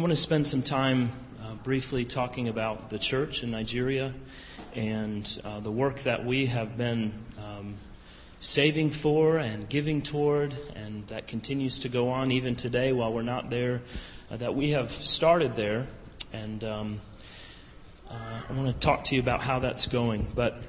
I 0.00 0.02
want 0.02 0.12
to 0.12 0.16
spend 0.16 0.46
some 0.46 0.62
time 0.62 1.10
uh, 1.44 1.56
briefly 1.56 2.06
talking 2.06 2.48
about 2.48 2.88
the 2.88 2.98
church 2.98 3.42
in 3.42 3.50
Nigeria 3.50 4.14
and 4.74 5.40
uh, 5.44 5.60
the 5.60 5.70
work 5.70 5.98
that 6.04 6.24
we 6.24 6.46
have 6.46 6.78
been 6.78 7.12
um, 7.36 7.74
saving 8.38 8.88
for 8.88 9.36
and 9.36 9.68
giving 9.68 10.00
toward, 10.00 10.54
and 10.74 11.06
that 11.08 11.26
continues 11.26 11.80
to 11.80 11.90
go 11.90 12.08
on 12.08 12.32
even 12.32 12.56
today 12.56 12.94
while 12.94 13.12
we're 13.12 13.20
not 13.20 13.50
there, 13.50 13.82
uh, 14.30 14.38
that 14.38 14.54
we 14.54 14.70
have 14.70 14.90
started 14.90 15.54
there. 15.54 15.86
And 16.32 16.64
um, 16.64 17.00
uh, 18.08 18.40
I 18.48 18.52
want 18.54 18.72
to 18.72 18.80
talk 18.80 19.04
to 19.04 19.14
you 19.14 19.20
about 19.20 19.42
how 19.42 19.58
that's 19.58 19.86
going. 19.86 20.32
But 20.34 20.62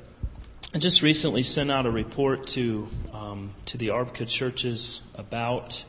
I 0.75 0.79
just 0.79 1.01
recently 1.01 1.43
sent 1.43 1.71
out 1.71 1.85
a 1.85 1.91
report 1.91 2.47
to, 2.47 2.89
um, 3.13 3.53
to 3.67 3.77
the 3.77 3.87
ARBCA 3.91 4.27
churches 4.27 5.01
about 5.15 5.85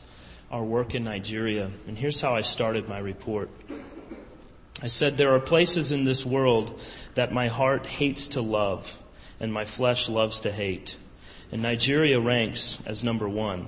our 0.53 0.63
work 0.63 0.93
in 0.93 1.03
Nigeria. 1.03 1.71
And 1.87 1.97
here's 1.97 2.21
how 2.21 2.35
I 2.35 2.41
started 2.41 2.87
my 2.87 2.99
report. 2.99 3.49
I 4.83 4.87
said, 4.87 5.17
There 5.17 5.33
are 5.33 5.39
places 5.39 5.91
in 5.91 6.03
this 6.03 6.23
world 6.23 6.79
that 7.15 7.33
my 7.33 7.47
heart 7.47 7.87
hates 7.87 8.27
to 8.29 8.41
love 8.41 8.99
and 9.39 9.51
my 9.51 9.65
flesh 9.65 10.07
loves 10.07 10.41
to 10.41 10.51
hate. 10.51 10.97
And 11.51 11.63
Nigeria 11.63 12.19
ranks 12.19 12.83
as 12.85 13.03
number 13.03 13.27
one. 13.27 13.67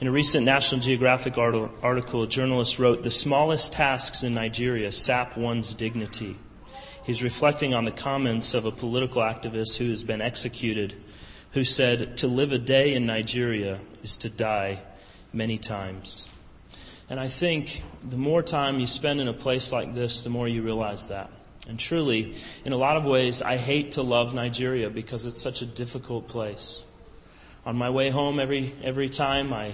In 0.00 0.06
a 0.06 0.12
recent 0.12 0.46
National 0.46 0.80
Geographic 0.80 1.36
article, 1.36 2.22
a 2.22 2.28
journalist 2.28 2.78
wrote, 2.78 3.02
The 3.02 3.10
smallest 3.10 3.72
tasks 3.72 4.22
in 4.22 4.34
Nigeria 4.34 4.92
sap 4.92 5.36
one's 5.36 5.74
dignity. 5.74 6.36
He's 7.04 7.22
reflecting 7.22 7.74
on 7.74 7.84
the 7.84 7.90
comments 7.90 8.54
of 8.54 8.64
a 8.64 8.70
political 8.70 9.22
activist 9.22 9.78
who 9.78 9.88
has 9.88 10.04
been 10.04 10.20
executed, 10.20 10.94
who 11.50 11.64
said, 11.64 12.16
To 12.18 12.28
live 12.28 12.52
a 12.52 12.58
day 12.58 12.94
in 12.94 13.06
Nigeria 13.06 13.80
is 14.04 14.16
to 14.18 14.30
die 14.30 14.82
many 15.32 15.58
times. 15.58 16.30
And 17.10 17.20
I 17.20 17.28
think 17.28 17.82
the 18.08 18.16
more 18.16 18.42
time 18.42 18.80
you 18.80 18.86
spend 18.86 19.20
in 19.20 19.28
a 19.28 19.32
place 19.32 19.72
like 19.72 19.94
this, 19.94 20.22
the 20.22 20.30
more 20.30 20.48
you 20.48 20.62
realize 20.62 21.08
that. 21.08 21.30
And 21.68 21.78
truly, 21.78 22.34
in 22.64 22.72
a 22.72 22.76
lot 22.76 22.96
of 22.96 23.04
ways, 23.04 23.42
I 23.42 23.56
hate 23.56 23.92
to 23.92 24.02
love 24.02 24.34
Nigeria 24.34 24.90
because 24.90 25.26
it's 25.26 25.40
such 25.40 25.62
a 25.62 25.66
difficult 25.66 26.26
place. 26.26 26.84
On 27.64 27.76
my 27.76 27.90
way 27.90 28.10
home 28.10 28.40
every, 28.40 28.74
every 28.82 29.08
time, 29.08 29.52
I, 29.52 29.72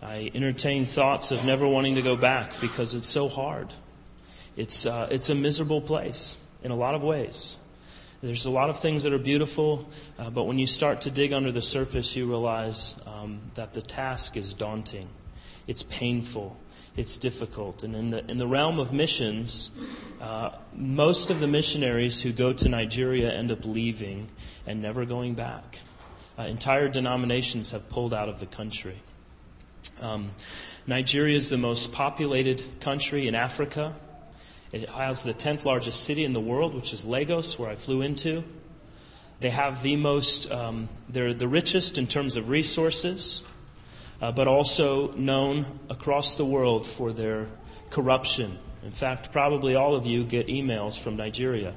I 0.00 0.30
entertain 0.34 0.84
thoughts 0.84 1.32
of 1.32 1.44
never 1.44 1.66
wanting 1.66 1.96
to 1.96 2.02
go 2.02 2.16
back 2.16 2.60
because 2.60 2.94
it's 2.94 3.08
so 3.08 3.28
hard. 3.28 3.68
It's, 4.56 4.86
uh, 4.86 5.08
it's 5.10 5.30
a 5.30 5.34
miserable 5.34 5.80
place 5.80 6.38
in 6.62 6.70
a 6.70 6.76
lot 6.76 6.94
of 6.94 7.02
ways. 7.02 7.56
There's 8.24 8.46
a 8.46 8.50
lot 8.50 8.70
of 8.70 8.78
things 8.78 9.02
that 9.02 9.12
are 9.12 9.18
beautiful, 9.18 9.86
uh, 10.18 10.30
but 10.30 10.44
when 10.44 10.58
you 10.58 10.66
start 10.66 11.02
to 11.02 11.10
dig 11.10 11.34
under 11.34 11.52
the 11.52 11.60
surface, 11.60 12.16
you 12.16 12.26
realize 12.26 12.96
um, 13.04 13.38
that 13.52 13.74
the 13.74 13.82
task 13.82 14.38
is 14.38 14.54
daunting. 14.54 15.10
It's 15.66 15.82
painful. 15.82 16.56
It's 16.96 17.18
difficult. 17.18 17.82
And 17.82 17.94
in 17.94 18.08
the, 18.08 18.24
in 18.30 18.38
the 18.38 18.46
realm 18.46 18.78
of 18.78 18.94
missions, 18.94 19.70
uh, 20.22 20.52
most 20.74 21.28
of 21.28 21.38
the 21.38 21.46
missionaries 21.46 22.22
who 22.22 22.32
go 22.32 22.54
to 22.54 22.66
Nigeria 22.66 23.30
end 23.30 23.52
up 23.52 23.66
leaving 23.66 24.28
and 24.66 24.80
never 24.80 25.04
going 25.04 25.34
back. 25.34 25.80
Uh, 26.38 26.44
entire 26.44 26.88
denominations 26.88 27.72
have 27.72 27.90
pulled 27.90 28.14
out 28.14 28.30
of 28.30 28.40
the 28.40 28.46
country. 28.46 29.02
Um, 30.00 30.30
Nigeria 30.86 31.36
is 31.36 31.50
the 31.50 31.58
most 31.58 31.92
populated 31.92 32.80
country 32.80 33.28
in 33.28 33.34
Africa. 33.34 33.94
It 34.74 34.88
has 34.88 35.22
the 35.22 35.32
10th 35.32 35.64
largest 35.64 36.02
city 36.02 36.24
in 36.24 36.32
the 36.32 36.40
world, 36.40 36.74
which 36.74 36.92
is 36.92 37.06
Lagos, 37.06 37.56
where 37.60 37.70
I 37.70 37.76
flew 37.76 38.02
into. 38.02 38.42
They 39.38 39.50
have 39.50 39.84
the 39.84 39.94
most, 39.94 40.50
um, 40.50 40.88
they're 41.08 41.32
the 41.32 41.46
richest 41.46 41.96
in 41.96 42.08
terms 42.08 42.36
of 42.36 42.48
resources, 42.48 43.44
uh, 44.20 44.32
but 44.32 44.48
also 44.48 45.12
known 45.12 45.78
across 45.88 46.34
the 46.34 46.44
world 46.44 46.88
for 46.88 47.12
their 47.12 47.46
corruption. 47.90 48.58
In 48.82 48.90
fact, 48.90 49.30
probably 49.30 49.76
all 49.76 49.94
of 49.94 50.06
you 50.06 50.24
get 50.24 50.48
emails 50.48 51.00
from 51.00 51.14
Nigeria. 51.14 51.76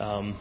Um, 0.00 0.34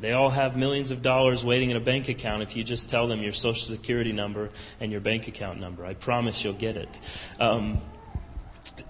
they 0.00 0.12
all 0.12 0.28
have 0.28 0.54
millions 0.54 0.90
of 0.90 1.00
dollars 1.00 1.46
waiting 1.46 1.70
in 1.70 1.78
a 1.78 1.80
bank 1.80 2.10
account 2.10 2.42
if 2.42 2.56
you 2.56 2.62
just 2.62 2.90
tell 2.90 3.08
them 3.08 3.22
your 3.22 3.32
social 3.32 3.74
security 3.74 4.12
number 4.12 4.50
and 4.80 4.92
your 4.92 5.00
bank 5.00 5.28
account 5.28 5.58
number. 5.60 5.86
I 5.86 5.94
promise 5.94 6.44
you'll 6.44 6.52
get 6.52 6.76
it. 6.76 7.00
Um, 7.40 7.78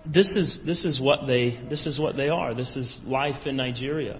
this 0.04 0.36
is, 0.36 0.60
this 0.60 0.84
is 0.84 1.00
what 1.00 1.26
they, 1.26 1.50
this 1.50 1.86
is 1.86 1.98
what 1.98 2.16
they 2.16 2.28
are. 2.28 2.54
This 2.54 2.76
is 2.76 3.04
life 3.04 3.46
in 3.46 3.56
Nigeria. 3.56 4.18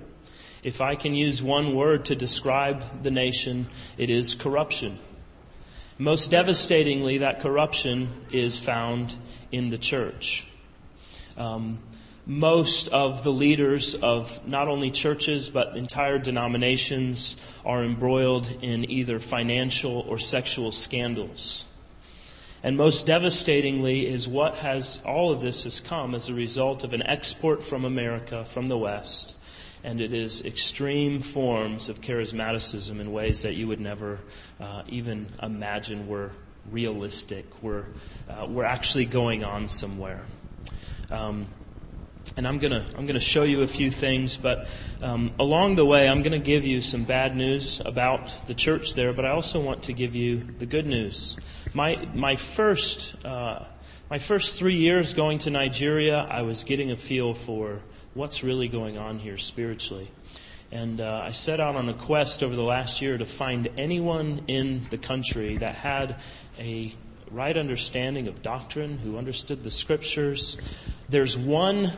If 0.63 0.81
I 0.81 0.95
can 0.95 1.15
use 1.15 1.43
one 1.43 1.75
word 1.75 2.07
to 2.07 2.15
describe 2.15 3.03
the 3.03 3.11
nation, 3.11 3.67
it 3.99 4.09
is 4.09 4.35
corruption. 4.35 4.99
Most 5.99 6.31
devastatingly, 6.31 7.19
that 7.19 7.41
corruption 7.41 8.09
is 8.33 8.59
found 8.59 9.15
in 9.53 9.69
the 9.69 9.79
church. 9.79 10.47
Um, 11.37 11.79
most 12.27 12.89
of 12.89 13.23
the 13.23 13.31
leaders 13.31 13.95
of 13.95 14.47
not 14.49 14.67
only 14.67 14.91
churches 14.91 15.51
but 15.51 15.77
entire 15.77 16.19
denominations 16.19 17.37
are 17.67 17.85
embroiled 17.85 18.51
in 18.63 18.91
either 18.91 19.21
financial 19.21 20.07
or 20.09 20.19
sexual 20.19 20.73
scandals. 20.73 21.67
And 22.65 22.79
most 22.79 23.05
devastatingly 23.05 24.07
is 24.07 24.27
what 24.27 24.55
has, 24.57 25.03
all 25.05 25.31
of 25.31 25.43
this 25.43 25.65
has 25.65 25.81
come 25.81 26.15
as 26.15 26.31
a 26.31 26.35
result 26.35 26.83
of 26.83 26.95
an 26.95 27.07
export 27.07 27.63
from 27.63 27.85
America, 27.85 28.43
from 28.47 28.69
the 28.69 28.79
West. 28.79 29.37
And 29.85 30.01
it 30.01 30.15
is 30.15 30.43
extreme 30.47 31.21
forms 31.21 31.91
of 31.91 32.01
charismaticism 32.01 33.01
in 33.01 33.13
ways 33.13 33.43
that 33.43 33.53
you 33.53 33.69
would 33.69 33.81
never 33.81 34.19
uh, 34.59 34.83
even 34.89 35.27
imagine 35.43 36.09
were 36.09 36.31
realistic, 36.71 37.45
were, 37.63 37.85
uh, 38.31 38.47
were 38.47 38.65
actually 38.65 39.05
going 39.05 39.45
on 39.45 39.69
somewhere. 39.69 40.23
Um, 41.11 41.47
and 42.37 42.47
I'm 42.47 42.59
gonna 42.59 42.85
I'm 42.97 43.07
gonna 43.07 43.21
show 43.21 43.43
you 43.43 43.63
a 43.63 43.67
few 43.67 43.91
things, 43.91 44.37
but 44.37 44.69
um, 45.03 45.33
along 45.39 45.77
the 45.77 45.85
way 45.85 46.09
I'm 46.09 46.23
gonna 46.23 46.39
give 46.39 46.65
you 46.65 46.81
some 46.81 47.05
bad 47.05 47.37
news 47.37 47.81
about 47.85 48.47
the 48.47 48.55
church 48.55 48.95
there, 48.95 49.13
but 49.13 49.25
I 49.25 49.31
also 49.31 49.61
want 49.61 49.85
to 49.85 49.93
give 49.93 50.15
you 50.15 50.39
the 50.59 50.67
good 50.67 50.87
news. 50.87 51.37
My 51.73 52.09
my 52.15 52.37
first 52.37 53.25
uh, 53.25 53.65
my 54.11 54.19
first 54.19 54.59
three 54.59 54.77
years 54.77 55.15
going 55.15 55.39
to 55.39 55.51
Nigeria, 55.51 56.19
I 56.19 56.43
was 56.43 56.65
getting 56.65 56.91
a 56.91 56.97
feel 56.97 57.35
for 57.35 57.81
what's 58.15 58.43
really 58.43 58.69
going 58.69 58.99
on 58.99 59.19
here 59.19 59.39
spiritually, 59.39 60.11
and 60.73 61.01
uh, 61.01 61.23
I 61.25 61.31
set 61.31 61.61
out 61.61 61.77
on 61.77 61.89
a 61.89 61.95
quest 61.95 62.43
over 62.43 62.57
the 62.57 62.63
last 62.63 63.03
year 63.03 63.19
to 63.19 63.27
find 63.27 63.69
anyone 63.77 64.43
in 64.49 64.87
the 64.91 64.99
country 64.99 65.57
that 65.59 65.75
had 65.75 66.17
a 66.59 66.93
right 67.31 67.57
understanding 67.57 68.29
of 68.29 68.43
doctrine, 68.43 68.99
who 68.99 69.19
understood 69.19 69.65
the 69.65 69.71
scriptures. 69.71 70.59
There's 71.09 71.37
one 71.37 71.91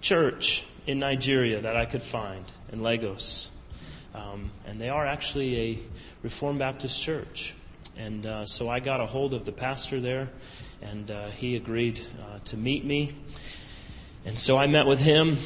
church 0.00 0.64
in 0.86 0.98
Nigeria 0.98 1.60
that 1.60 1.76
I 1.76 1.84
could 1.84 2.02
find 2.02 2.44
in 2.72 2.82
Lagos. 2.82 3.50
Um, 4.14 4.50
and 4.66 4.80
they 4.80 4.88
are 4.88 5.06
actually 5.06 5.56
a 5.60 5.78
Reformed 6.22 6.58
Baptist 6.58 7.00
church. 7.02 7.54
And 7.96 8.26
uh, 8.26 8.44
so 8.44 8.68
I 8.68 8.80
got 8.80 9.00
a 9.00 9.06
hold 9.06 9.34
of 9.34 9.44
the 9.44 9.52
pastor 9.52 10.00
there, 10.00 10.28
and 10.82 11.10
uh, 11.10 11.28
he 11.28 11.56
agreed 11.56 12.00
uh, 12.22 12.38
to 12.46 12.56
meet 12.56 12.84
me. 12.84 13.14
And 14.24 14.38
so 14.38 14.58
I 14.58 14.66
met 14.66 14.86
with 14.86 15.00
him. 15.00 15.36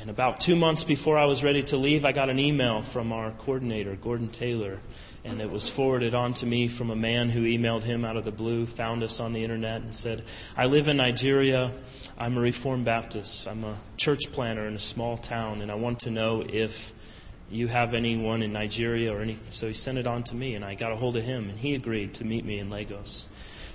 And 0.00 0.10
about 0.10 0.40
two 0.40 0.54
months 0.54 0.84
before 0.84 1.18
I 1.18 1.24
was 1.24 1.42
ready 1.42 1.62
to 1.64 1.76
leave, 1.76 2.04
I 2.04 2.12
got 2.12 2.30
an 2.30 2.38
email 2.38 2.82
from 2.82 3.12
our 3.12 3.32
coordinator, 3.32 3.96
Gordon 3.96 4.28
Taylor. 4.28 4.78
And 5.28 5.42
it 5.42 5.50
was 5.50 5.68
forwarded 5.68 6.14
on 6.14 6.32
to 6.34 6.46
me 6.46 6.68
from 6.68 6.90
a 6.90 6.96
man 6.96 7.28
who 7.28 7.42
emailed 7.42 7.82
him 7.82 8.02
out 8.04 8.16
of 8.16 8.24
the 8.24 8.32
blue, 8.32 8.64
found 8.64 9.02
us 9.02 9.20
on 9.20 9.34
the 9.34 9.42
internet, 9.42 9.82
and 9.82 9.94
said, 9.94 10.24
I 10.56 10.64
live 10.66 10.88
in 10.88 10.96
Nigeria. 10.96 11.70
I'm 12.16 12.38
a 12.38 12.40
Reformed 12.40 12.86
Baptist. 12.86 13.46
I'm 13.46 13.62
a 13.62 13.76
church 13.98 14.32
planter 14.32 14.66
in 14.66 14.74
a 14.74 14.78
small 14.78 15.18
town, 15.18 15.60
and 15.60 15.70
I 15.70 15.74
want 15.74 16.00
to 16.00 16.10
know 16.10 16.42
if 16.48 16.94
you 17.50 17.68
have 17.68 17.92
anyone 17.92 18.42
in 18.42 18.54
Nigeria 18.54 19.14
or 19.14 19.20
anything. 19.20 19.52
So 19.52 19.68
he 19.68 19.74
sent 19.74 19.98
it 19.98 20.06
on 20.06 20.22
to 20.24 20.34
me, 20.34 20.54
and 20.54 20.64
I 20.64 20.74
got 20.74 20.92
a 20.92 20.96
hold 20.96 21.16
of 21.18 21.24
him, 21.24 21.50
and 21.50 21.58
he 21.58 21.74
agreed 21.74 22.14
to 22.14 22.24
meet 22.24 22.44
me 22.44 22.58
in 22.58 22.70
Lagos. 22.70 23.28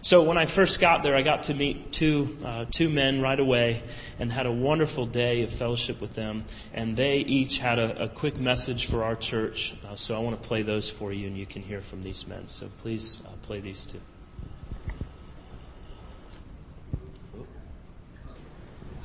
So 0.03 0.21
when 0.21 0.37
I 0.37 0.47
first 0.47 0.81
got 0.81 1.01
there, 1.01 1.15
I 1.15 1.21
got 1.21 1.43
to 1.43 1.53
meet 1.53 1.93
two, 1.93 2.37
uh, 2.43 2.65
two 2.69 2.89
men 2.89 3.21
right 3.21 3.39
away 3.39 3.81
and 4.19 4.29
had 4.29 4.45
a 4.45 4.51
wonderful 4.51 5.05
day 5.05 5.43
of 5.43 5.49
fellowship 5.49 6.01
with 6.01 6.13
them. 6.13 6.43
And 6.73 6.97
they 6.97 7.19
each 7.19 7.59
had 7.59 7.79
a, 7.79 8.03
a 8.03 8.09
quick 8.09 8.37
message 8.37 8.87
for 8.87 9.05
our 9.05 9.15
church. 9.15 9.75
Uh, 9.87 9.95
so 9.95 10.13
I 10.13 10.19
want 10.19 10.41
to 10.41 10.45
play 10.45 10.61
those 10.61 10.91
for 10.91 11.13
you, 11.13 11.27
and 11.27 11.37
you 11.37 11.45
can 11.45 11.61
hear 11.61 11.79
from 11.79 12.01
these 12.01 12.27
men. 12.27 12.49
So 12.49 12.67
please 12.81 13.21
uh, 13.25 13.29
play 13.43 13.61
these 13.61 13.85
two. 13.85 14.01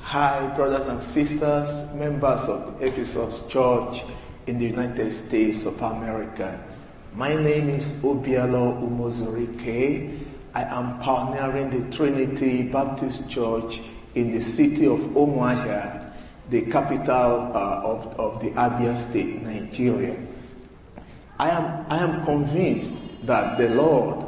Hi, 0.01 0.53
brothers 0.53 0.85
and 0.85 1.01
sisters, 1.01 1.93
members 1.95 2.41
of 2.41 2.77
the 2.77 2.87
Ephesus 2.87 3.39
Church 3.47 4.03
in 4.47 4.59
the 4.59 4.65
United 4.65 5.13
States 5.13 5.65
of 5.65 5.81
America. 5.81 6.61
My 7.13 7.35
name 7.35 7.69
is 7.69 7.93
Obialo 7.93 8.83
Umozurike. 8.83 10.28
I 10.53 10.63
am 10.63 10.99
pioneering 10.99 11.69
the 11.69 11.95
Trinity 11.95 12.63
Baptist 12.63 13.29
Church 13.29 13.81
in 14.15 14.31
the 14.33 14.41
city 14.41 14.85
of 14.85 14.99
Umuahia, 14.99 16.11
the 16.49 16.63
capital 16.63 17.51
uh, 17.53 17.81
of, 17.83 18.19
of 18.19 18.41
the 18.41 18.49
Abia 18.51 18.97
State, 18.97 19.41
Nigeria. 19.43 20.15
I 21.37 21.49
am, 21.51 21.85
I 21.89 21.97
am 21.99 22.25
convinced 22.25 22.93
that 23.23 23.57
the 23.57 23.69
Lord, 23.69 24.25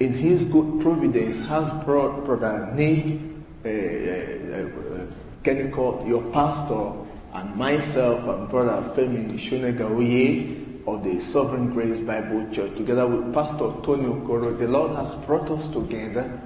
in 0.00 0.12
His 0.14 0.44
good 0.44 0.80
providence, 0.82 1.38
has 1.46 1.70
brought 1.84 2.24
Brother 2.24 2.72
Nick 2.74 3.20
uh, 3.64 3.68
uh, 3.68 5.06
Kennicott, 5.44 6.06
your 6.08 6.22
pastor, 6.32 6.92
and 7.32 7.54
myself 7.54 8.20
and 8.28 8.48
brother 8.48 8.82
Femi 8.94 9.38
Shonegaoye 9.38 10.59
of 10.86 11.04
the 11.04 11.20
Sovereign 11.20 11.72
Grace 11.72 12.00
Bible 12.00 12.46
Church, 12.52 12.76
together 12.76 13.06
with 13.06 13.32
Pastor 13.34 13.72
Tony 13.82 14.04
Okoro, 14.04 14.58
the 14.58 14.68
Lord 14.68 14.96
has 14.96 15.14
brought 15.26 15.50
us 15.50 15.66
together 15.68 16.40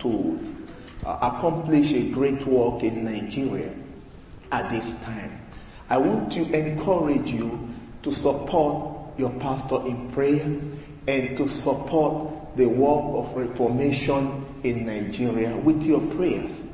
to 0.00 0.38
uh, 1.04 1.18
accomplish 1.20 1.92
a 1.92 2.10
great 2.10 2.46
work 2.46 2.82
in 2.82 3.04
Nigeria 3.04 3.72
at 4.52 4.70
this 4.70 4.94
time. 5.04 5.40
I 5.88 5.98
want 5.98 6.32
to 6.32 6.42
encourage 6.42 7.28
you 7.28 7.68
to 8.02 8.12
support 8.14 9.18
your 9.18 9.30
pastor 9.40 9.86
in 9.86 10.10
prayer 10.12 10.60
and 11.06 11.36
to 11.36 11.48
support 11.48 12.56
the 12.56 12.66
work 12.66 13.26
of 13.26 13.36
reformation 13.36 14.44
in 14.62 14.86
Nigeria 14.86 15.56
with 15.56 15.82
your 15.82 16.00
prayers. 16.14 16.64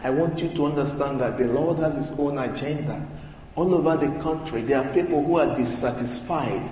I 0.00 0.10
want 0.10 0.38
you 0.38 0.48
to 0.54 0.66
understand 0.66 1.20
that 1.20 1.38
the 1.38 1.46
Lord 1.46 1.78
has 1.78 1.94
His 1.94 2.10
own 2.18 2.38
agenda. 2.38 3.06
All 3.58 3.74
over 3.74 3.96
the 3.96 4.22
country, 4.22 4.62
there 4.62 4.78
are 4.78 4.94
people 4.94 5.24
who 5.24 5.36
are 5.36 5.56
dissatisfied 5.56 6.62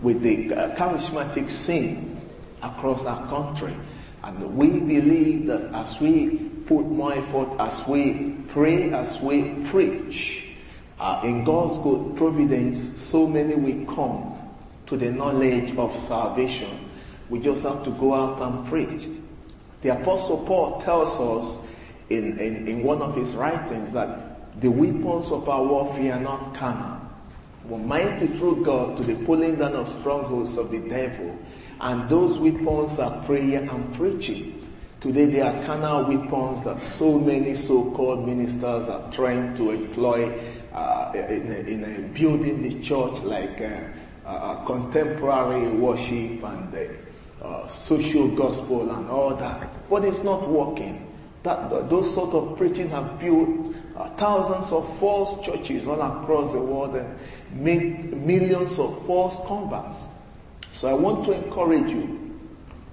with 0.00 0.22
the 0.22 0.54
uh, 0.54 0.76
charismatic 0.76 1.50
scene 1.50 2.16
across 2.62 3.00
our 3.02 3.28
country. 3.28 3.76
And 4.22 4.56
we 4.56 4.68
believe 4.68 5.48
that 5.48 5.74
as 5.74 5.98
we 5.98 6.48
put 6.68 6.86
more 6.86 7.12
effort, 7.12 7.58
as 7.58 7.84
we 7.88 8.36
pray, 8.50 8.92
as 8.92 9.18
we 9.18 9.66
preach, 9.68 10.44
uh, 11.00 11.22
in 11.24 11.42
God's 11.42 11.76
good 11.78 12.16
providence, 12.16 13.02
so 13.02 13.26
many 13.26 13.56
will 13.56 13.92
come 13.92 14.36
to 14.86 14.96
the 14.96 15.10
knowledge 15.10 15.76
of 15.76 15.96
salvation. 15.96 16.88
We 17.30 17.40
just 17.40 17.62
have 17.62 17.82
to 17.82 17.90
go 17.90 18.14
out 18.14 18.40
and 18.40 18.64
preach. 18.68 19.08
The 19.82 20.00
Apostle 20.00 20.44
Paul 20.46 20.82
tells 20.82 21.18
us 21.18 21.58
in, 22.10 22.38
in, 22.38 22.68
in 22.68 22.84
one 22.84 23.02
of 23.02 23.16
his 23.16 23.32
writings 23.32 23.92
that 23.92 24.27
the 24.60 24.68
weapons 24.68 25.30
of 25.30 25.48
our 25.48 25.64
warfare 25.64 26.14
are 26.14 26.20
not 26.20 26.54
carnal, 26.54 27.00
but 27.68 27.78
mighty 27.78 28.26
through 28.38 28.64
God 28.64 28.96
to 28.96 29.02
the 29.02 29.24
pulling 29.24 29.56
down 29.56 29.74
of 29.76 29.88
strongholds 29.88 30.56
of 30.56 30.70
the 30.70 30.80
devil. 30.80 31.36
And 31.80 32.08
those 32.08 32.38
weapons 32.38 32.98
are 32.98 33.24
prayer 33.24 33.60
and 33.60 33.94
preaching. 33.94 34.54
Today 35.00 35.26
they 35.26 35.40
are 35.40 35.64
carnal 35.64 36.06
weapons 36.06 36.64
that 36.64 36.82
so 36.82 37.20
many 37.20 37.54
so-called 37.54 38.26
ministers 38.26 38.88
are 38.88 39.12
trying 39.12 39.54
to 39.56 39.70
employ 39.70 40.36
uh, 40.72 41.12
in, 41.14 41.52
in 41.52 42.12
building 42.12 42.62
the 42.62 42.82
church 42.82 43.22
like 43.22 43.60
uh, 43.60 44.28
uh, 44.28 44.64
contemporary 44.66 45.68
worship 45.76 46.42
and 46.42 46.98
uh, 47.40 47.66
social 47.68 48.28
gospel 48.34 48.90
and 48.90 49.08
all 49.08 49.36
that. 49.36 49.68
But 49.88 50.04
it's 50.04 50.24
not 50.24 50.48
working. 50.48 51.04
That, 51.44 51.70
those 51.88 52.12
sort 52.12 52.34
of 52.34 52.58
preaching 52.58 52.90
have 52.90 53.20
built 53.20 53.76
thousands 54.16 54.72
of 54.72 54.98
false 54.98 55.44
churches 55.44 55.86
all 55.86 56.00
across 56.00 56.52
the 56.52 56.60
world 56.60 56.94
and 56.94 57.18
made 57.52 58.12
millions 58.24 58.78
of 58.78 59.04
false 59.06 59.36
converts. 59.46 60.08
So 60.72 60.88
I 60.88 60.92
want 60.92 61.24
to 61.24 61.32
encourage 61.32 61.90
you, 61.90 62.38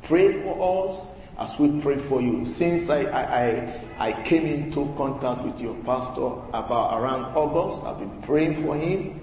pray 0.04 0.42
for 0.42 0.90
us 0.90 1.06
as 1.38 1.58
we 1.60 1.80
pray 1.82 1.98
for 2.08 2.22
you. 2.22 2.46
Since 2.46 2.90
I, 2.90 3.04
I, 3.04 3.46
I, 3.46 4.08
I 4.08 4.24
came 4.24 4.46
into 4.46 4.92
contact 4.98 5.44
with 5.44 5.60
your 5.60 5.76
pastor 5.84 6.28
about 6.54 7.00
around 7.00 7.36
August, 7.36 7.84
I've 7.84 8.00
been 8.00 8.22
praying 8.24 8.64
for 8.64 8.76
him, 8.76 9.20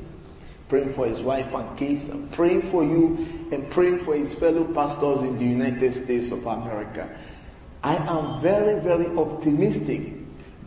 praying 0.69 0.95
for 0.95 1.07
his 1.07 1.21
wife 1.21 1.53
and 1.53 1.79
kids, 1.79 2.09
and 2.11 2.31
praying 2.33 2.63
for 2.71 2.85
you, 2.85 3.49
and 3.51 3.69
praying 3.71 4.05
for 4.05 4.15
his 4.15 4.35
fellow 4.35 4.65
pastors 4.73 5.23
in 5.23 5.39
the 5.39 5.45
United 5.45 5.93
States 5.93 6.31
of 6.31 6.47
America. 6.47 7.09
I 7.83 7.97
am 7.97 8.41
very, 8.41 8.81
very 8.81 9.07
optimistic 9.17 10.13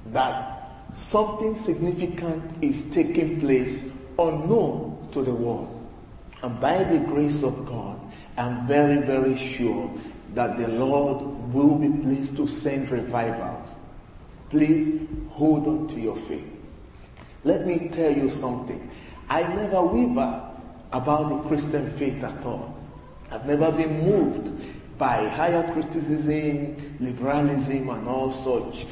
that 0.07 0.54
something 0.95 1.56
significant 1.56 2.63
is 2.63 2.83
taking 2.94 3.39
place 3.39 3.83
unknown 4.18 5.07
to 5.12 5.24
the 5.24 5.33
world. 5.33 5.71
And 6.42 6.59
by 6.59 6.83
the 6.83 7.00
grace 7.00 7.44
of 7.44 7.65
God, 7.65 8.00
I'm 8.38 8.68
very, 8.68 9.01
very 9.06 9.38
sure 9.38 9.92
that 10.33 10.57
the 10.57 10.68
Lord 10.68 11.53
will 11.53 11.75
be 11.75 11.89
pleased 12.03 12.36
to 12.38 12.47
send 12.47 12.92
revivals. 12.92 13.75
Please 14.50 15.07
hold 15.31 15.68
on 15.68 15.88
to 15.88 16.00
your 16.00 16.18
faith. 16.18 16.44
Let 17.44 17.65
me 17.65 17.89
tell 17.89 18.12
you 18.12 18.30
something. 18.30 18.91
I 19.30 19.44
never 19.44 19.81
waver 19.81 20.51
about 20.91 21.30
the 21.30 21.50
Christian 21.50 21.91
faith 21.98 22.24
at 22.24 22.45
all. 22.45 22.75
I've 23.31 23.45
never 23.45 23.71
been 23.71 24.06
moved 24.06 24.98
by 24.98 25.27
higher 25.27 25.71
criticism, 25.74 26.98
liberalism, 27.00 27.89
and 27.89 28.07
all 28.07 28.31
such, 28.31 28.86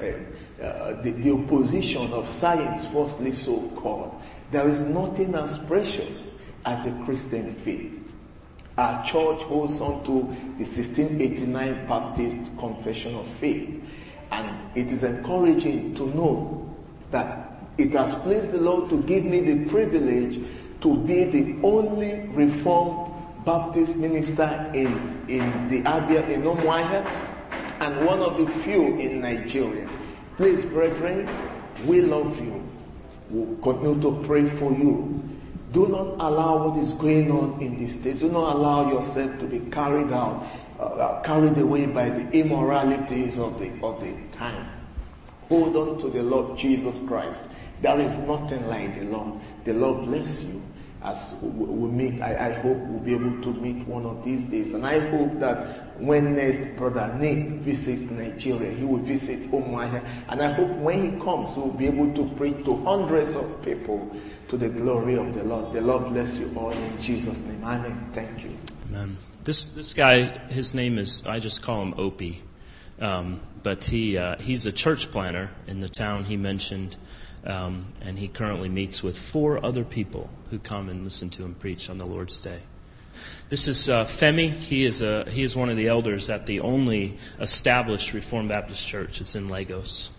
uh, 0.00 0.12
uh, 0.62 0.94
the, 1.02 1.10
the 1.10 1.32
opposition 1.32 2.12
of 2.12 2.28
science, 2.28 2.86
falsely 2.92 3.32
so 3.32 3.68
called. 3.76 4.20
There 4.50 4.68
is 4.68 4.80
nothing 4.80 5.34
as 5.34 5.58
precious 5.58 6.30
as 6.64 6.84
the 6.84 6.92
Christian 7.04 7.54
faith. 7.56 7.92
Our 8.78 9.04
church 9.04 9.40
holds 9.42 9.80
on 9.80 10.04
to 10.04 10.12
the 10.58 10.64
1689 10.64 11.86
Baptist 11.86 12.58
Confession 12.58 13.14
of 13.14 13.26
Faith. 13.40 13.82
And 14.30 14.76
it 14.76 14.92
is 14.92 15.02
encouraging 15.02 15.94
to 15.94 16.06
know 16.06 16.76
that 17.10 17.46
it 17.78 17.92
has 17.92 18.14
pleased 18.16 18.52
the 18.52 18.58
Lord 18.60 18.88
to 18.90 19.02
give 19.02 19.24
me 19.24 19.40
the 19.40 19.68
privilege 19.70 20.40
to 20.80 20.96
be 20.98 21.24
the 21.24 21.56
only 21.66 22.28
Reformed 22.32 23.12
Baptist 23.44 23.96
minister 23.96 24.70
in, 24.74 25.24
in 25.28 25.68
the 25.68 25.80
Abia 25.82 26.28
in 26.28 26.42
Umuahia 26.42 27.04
and 27.80 28.04
one 28.04 28.20
of 28.20 28.36
the 28.38 28.46
few 28.62 28.96
in 28.98 29.20
Nigeria. 29.20 29.85
Please, 30.36 30.64
brethren, 30.66 31.28
we 31.86 32.02
love 32.02 32.38
you. 32.38 32.62
We'll 33.30 33.56
continue 33.62 34.00
to 34.02 34.22
pray 34.26 34.48
for 34.50 34.70
you. 34.72 35.22
Do 35.72 35.88
not 35.88 36.16
allow 36.20 36.68
what 36.68 36.82
is 36.82 36.92
going 36.92 37.30
on 37.30 37.60
in 37.60 37.82
this 37.82 37.94
state. 37.94 38.20
Do 38.20 38.30
not 38.30 38.56
allow 38.56 38.90
yourself 38.90 39.38
to 39.40 39.46
be 39.46 39.60
carried 39.70 40.12
out, 40.12 40.46
uh, 40.78 41.20
carried 41.22 41.58
away 41.58 41.86
by 41.86 42.10
the 42.10 42.30
immoralities 42.32 43.38
of 43.38 43.58
the, 43.58 43.72
of 43.82 44.00
the 44.00 44.14
time. 44.36 44.70
Hold 45.48 45.76
on 45.76 45.98
to 46.00 46.10
the 46.10 46.22
Lord 46.22 46.58
Jesus 46.58 47.00
Christ. 47.06 47.42
There 47.80 48.00
is 48.00 48.16
nothing 48.18 48.66
like 48.68 48.98
the 48.98 49.06
Lord. 49.06 49.40
The 49.64 49.72
Lord 49.72 50.06
bless 50.06 50.42
you 50.42 50.62
as 51.02 51.34
we 51.40 51.88
meet, 51.90 52.22
I, 52.22 52.48
I, 52.48 52.52
hope 52.54 52.76
we'll 52.78 53.00
be 53.00 53.14
able 53.14 53.40
to 53.42 53.52
meet 53.60 53.86
one 53.86 54.06
of 54.06 54.24
these 54.24 54.42
days. 54.44 54.74
And 54.74 54.84
I 54.86 54.98
hope 55.10 55.38
that 55.40 56.00
when 56.00 56.36
next 56.36 56.76
Brother 56.76 57.14
Nick 57.18 57.60
visits 57.60 58.10
Nigeria, 58.10 58.72
he 58.72 58.84
will 58.84 58.98
visit 58.98 59.50
Umuahia. 59.50 60.04
And 60.28 60.42
I 60.42 60.52
hope 60.52 60.70
when 60.78 61.12
he 61.12 61.20
comes, 61.20 61.54
he 61.54 61.60
will 61.60 61.70
be 61.70 61.86
able 61.86 62.12
to 62.14 62.34
preach 62.36 62.64
to 62.64 62.76
hundreds 62.84 63.36
of 63.36 63.62
people 63.62 64.10
to 64.48 64.56
the 64.56 64.68
glory 64.68 65.16
of 65.16 65.34
the 65.34 65.44
Lord. 65.44 65.72
The 65.74 65.80
Lord 65.80 66.12
bless 66.12 66.34
you 66.36 66.52
all 66.56 66.70
in 66.70 67.00
Jesus' 67.00 67.38
name. 67.38 67.62
Amen. 67.62 68.10
Thank 68.12 68.42
you. 68.42 68.58
Amen. 68.88 69.16
This, 69.44 69.68
this 69.68 69.94
guy, 69.94 70.38
his 70.48 70.74
name 70.74 70.98
is, 70.98 71.26
I 71.26 71.38
just 71.38 71.62
call 71.62 71.82
him 71.82 71.94
Opie. 71.98 72.42
Um, 72.98 73.40
but 73.62 73.84
he, 73.84 74.16
uh, 74.16 74.36
he's 74.40 74.66
a 74.66 74.72
church 74.72 75.10
planner 75.10 75.50
in 75.66 75.80
the 75.80 75.88
town 75.88 76.24
he 76.24 76.36
mentioned. 76.36 76.96
Um, 77.46 77.92
and 78.00 78.18
he 78.18 78.26
currently 78.26 78.68
meets 78.68 79.04
with 79.04 79.16
four 79.16 79.64
other 79.64 79.84
people 79.84 80.28
who 80.50 80.58
come 80.58 80.88
and 80.88 81.04
listen 81.04 81.30
to 81.30 81.44
him 81.44 81.54
preach 81.54 81.88
on 81.88 81.98
the 81.98 82.06
Lord's 82.06 82.40
Day. 82.40 82.60
This 83.48 83.68
is 83.68 83.88
uh, 83.88 84.04
Femi. 84.04 84.50
He 84.50 84.84
is, 84.84 85.00
a, 85.00 85.24
he 85.30 85.42
is 85.42 85.54
one 85.54 85.70
of 85.70 85.76
the 85.76 85.86
elders 85.86 86.28
at 86.28 86.46
the 86.46 86.60
only 86.60 87.16
established 87.38 88.12
Reformed 88.12 88.48
Baptist 88.48 88.86
church. 88.86 89.20
It's 89.20 89.36
in 89.36 89.48
Lagos. 89.48 90.12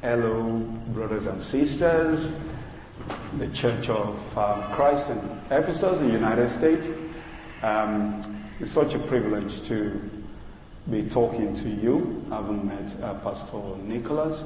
Hello, 0.00 0.58
brothers 0.94 1.26
and 1.26 1.42
sisters. 1.42 2.32
The 3.38 3.48
Church 3.48 3.88
of 3.90 4.16
um, 4.36 4.72
Christ 4.74 5.10
in 5.10 5.18
Ephesus, 5.50 5.98
in 5.98 6.08
the 6.08 6.14
United 6.14 6.48
States. 6.48 6.86
Um, 7.62 8.44
it's 8.58 8.70
such 8.72 8.94
a 8.94 8.98
privilege 8.98 9.62
to 9.68 10.00
be 10.90 11.02
talking 11.08 11.54
to 11.56 11.68
you. 11.68 12.24
I 12.30 12.36
haven't 12.36 12.64
met 12.64 13.02
uh, 13.02 13.14
Pastor 13.20 13.76
Nicholas. 13.82 14.40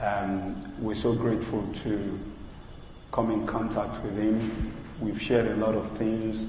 Um, 0.00 0.72
we're 0.78 0.94
so 0.94 1.12
grateful 1.12 1.66
to 1.82 2.20
come 3.10 3.32
in 3.32 3.48
contact 3.48 4.00
with 4.04 4.16
him. 4.16 4.72
We've 5.00 5.20
shared 5.20 5.48
a 5.48 5.56
lot 5.56 5.74
of 5.74 5.98
things, 5.98 6.46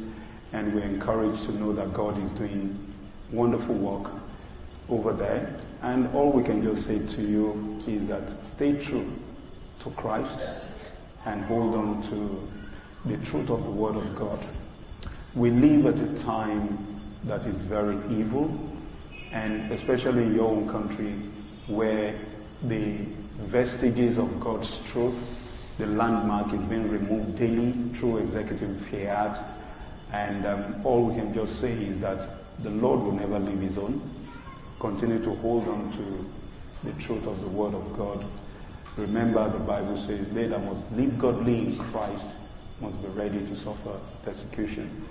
and 0.54 0.76
we're 0.76 0.84
encouraged 0.84 1.46
to 1.46 1.54
know 1.54 1.74
that 1.74 1.92
God 1.92 2.22
is 2.24 2.30
doing 2.34 2.94
wonderful 3.32 3.74
work 3.74 4.12
over 4.88 5.14
there. 5.14 5.56
And 5.82 6.14
all 6.14 6.32
we 6.32 6.44
can 6.44 6.62
just 6.62 6.86
say 6.86 7.00
to 7.00 7.22
you 7.24 7.78
is 7.88 8.08
that 8.08 8.46
stay 8.46 8.74
true 8.74 9.12
to 9.84 9.90
Christ 9.92 10.68
and 11.26 11.44
hold 11.46 11.76
on 11.76 12.04
to 12.10 12.48
the 13.10 13.18
truth 13.26 13.50
of 13.50 13.64
the 13.64 13.72
Word 13.72 13.96
of 13.96 14.16
God. 14.16 14.46
We 15.34 15.50
live 15.50 15.88
at 15.88 16.00
a 16.00 16.24
time 16.24 17.02
that 17.24 17.48
is 17.48 17.56
very 17.62 17.98
evil, 18.16 18.52
and 19.32 19.72
especially 19.72 20.24
in 20.24 20.36
your 20.36 20.50
own 20.50 20.70
country, 20.70 21.14
where 21.68 22.20
the 22.64 23.06
vestiges 23.46 24.18
of 24.18 24.40
God's 24.40 24.80
truth. 24.92 25.76
The 25.78 25.86
landmark 25.88 26.54
is 26.54 26.62
being 26.68 26.90
removed 26.90 27.38
daily 27.38 27.74
through 27.98 28.18
executive 28.18 28.86
fiat. 28.90 29.44
And 30.12 30.46
um, 30.46 30.86
all 30.86 31.06
we 31.06 31.16
can 31.16 31.34
just 31.34 31.60
say 31.60 31.72
is 31.72 32.00
that 32.02 32.30
the 32.64 32.70
Lord 32.70 33.02
will 33.02 33.14
never 33.14 33.40
leave 33.40 33.62
his 33.62 33.78
own. 33.78 34.02
continue 34.80 35.22
to 35.24 35.36
hold 35.36 35.68
on 35.68 35.92
to 35.92 36.90
the 36.90 37.02
truth 37.02 37.26
of 37.28 37.40
the 37.42 37.48
Word 37.48 37.74
of 37.74 37.98
God. 37.98 38.26
Remember, 38.98 39.50
the 39.52 39.60
Bible 39.60 39.98
says, 40.06 40.28
they 40.34 40.48
that 40.48 40.60
must 40.60 40.82
live 40.94 41.18
godly 41.20 41.60
in 41.60 41.78
Christ 41.92 42.26
must 42.82 43.02
be 43.02 43.08
ready 43.10 43.40
to 43.40 43.56
suffer 43.58 44.00
persecution. 44.24 45.08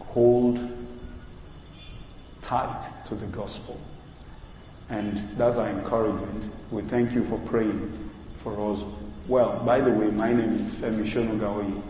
Hold 0.00 0.58
tight 2.42 2.92
to 3.08 3.14
the 3.14 3.26
gospel. 3.26 3.80
And 4.88 5.36
that's 5.36 5.56
our 5.56 5.68
encouragement. 5.68 6.52
We 6.70 6.82
thank 6.82 7.12
you 7.12 7.26
for 7.28 7.38
praying 7.40 8.10
for 8.42 8.52
us. 8.72 8.82
Well, 9.26 9.62
by 9.64 9.80
the 9.80 9.90
way, 9.90 10.06
my 10.06 10.32
name 10.32 10.54
is 10.54 10.74
Femi 10.74 11.10
Shonugawi. 11.10 11.82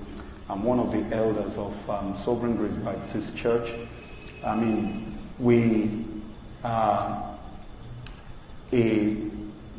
I'm 0.48 0.62
one 0.62 0.78
of 0.78 0.90
the 0.92 1.14
elders 1.14 1.58
of 1.58 1.90
um, 1.90 2.16
Sovereign 2.24 2.56
Grace 2.56 2.72
Baptist 2.84 3.36
Church. 3.36 3.70
I 4.44 4.54
mean, 4.54 5.18
we 5.38 6.06
are 6.64 7.38
a 8.72 9.30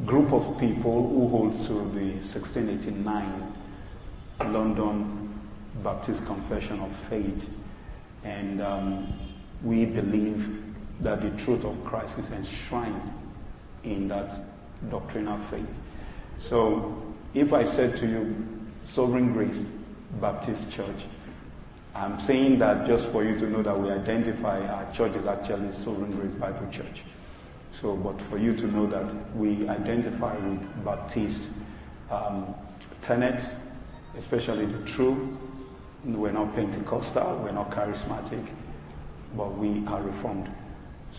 group 0.05 0.31
of 0.31 0.59
people 0.59 1.09
who 1.09 1.27
hold 1.29 1.59
to 1.65 1.73
the 1.73 2.13
1689 2.21 3.53
London 4.45 5.41
Baptist 5.83 6.23
Confession 6.25 6.79
of 6.79 6.91
Faith. 7.09 7.49
And 8.23 8.61
um, 8.61 9.13
we 9.63 9.85
believe 9.85 10.66
that 11.01 11.21
the 11.21 11.29
truth 11.43 11.63
of 11.63 11.83
Christ 11.85 12.17
is 12.17 12.29
enshrined 12.31 13.13
in 13.83 14.07
that 14.07 14.41
doctrinal 14.89 15.39
faith. 15.49 15.65
So, 16.39 17.01
if 17.33 17.53
I 17.53 17.63
said 17.63 17.97
to 17.97 18.07
you, 18.07 18.35
Sovereign 18.85 19.33
Grace 19.33 19.63
Baptist 20.21 20.69
Church, 20.71 21.03
I'm 21.93 22.21
saying 22.21 22.59
that 22.59 22.85
just 22.85 23.07
for 23.09 23.23
you 23.23 23.37
to 23.39 23.49
know 23.49 23.63
that 23.63 23.79
we 23.79 23.89
identify 23.89 24.65
our 24.67 24.93
church 24.93 25.15
is 25.15 25.25
actually 25.25 25.71
Sovereign 25.71 26.11
Grace 26.11 26.35
Bible 26.35 26.67
Church. 26.71 27.03
So, 27.81 27.95
but 27.95 28.19
for 28.29 28.37
you 28.37 28.55
to 28.55 28.67
know 28.67 28.87
that 28.87 29.35
we 29.35 29.67
identify 29.67 30.35
with 30.37 30.85
Baptist 30.85 31.41
um, 32.09 32.55
tenets, 33.01 33.45
especially 34.17 34.65
the 34.65 34.79
true. 34.85 35.37
We're 36.05 36.31
not 36.31 36.55
Pentecostal, 36.55 37.41
we're 37.43 37.51
not 37.51 37.71
charismatic, 37.71 38.47
but 39.35 39.57
we 39.57 39.85
are 39.87 40.01
Reformed. 40.01 40.49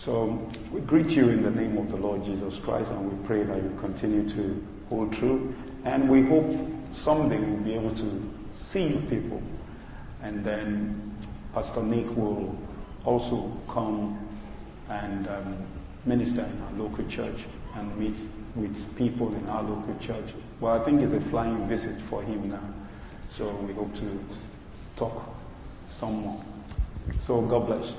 So 0.03 0.49
we 0.71 0.79
greet 0.79 1.09
you 1.09 1.27
in 1.27 1.43
the 1.43 1.51
name 1.51 1.77
of 1.77 1.89
the 1.89 1.97
Lord 1.97 2.23
Jesus 2.23 2.57
Christ 2.59 2.89
and 2.89 3.11
we 3.11 3.27
pray 3.27 3.43
that 3.43 3.57
you 3.57 3.77
continue 3.81 4.29
to 4.29 4.65
hold 4.87 5.11
true. 5.11 5.53
And 5.83 6.09
we 6.09 6.21
hope 6.23 6.55
someday 6.93 7.37
we'll 7.37 7.59
be 7.59 7.73
able 7.73 7.93
to 7.95 8.33
see 8.53 8.93
people. 9.09 9.41
And 10.21 10.43
then 10.45 11.17
Pastor 11.53 11.83
Nick 11.83 12.15
will 12.15 12.57
also 13.03 13.51
come 13.67 14.25
and 14.87 15.27
um, 15.27 15.67
minister 16.05 16.45
in 16.45 16.61
our 16.61 16.87
local 16.87 17.05
church 17.07 17.41
and 17.75 17.97
meet 17.97 18.17
with 18.55 18.95
people 18.95 19.35
in 19.35 19.49
our 19.49 19.63
local 19.63 19.95
church. 19.99 20.33
Well, 20.61 20.79
I 20.79 20.85
think 20.85 21.01
it's 21.01 21.13
a 21.13 21.29
flying 21.29 21.67
visit 21.67 21.99
for 22.09 22.23
him 22.23 22.49
now. 22.49 22.73
So 23.35 23.53
we 23.67 23.73
hope 23.73 23.93
to 23.95 24.25
talk 24.95 25.29
some 25.89 26.21
more. 26.21 26.45
So 27.27 27.41
God 27.41 27.67
bless. 27.67 27.93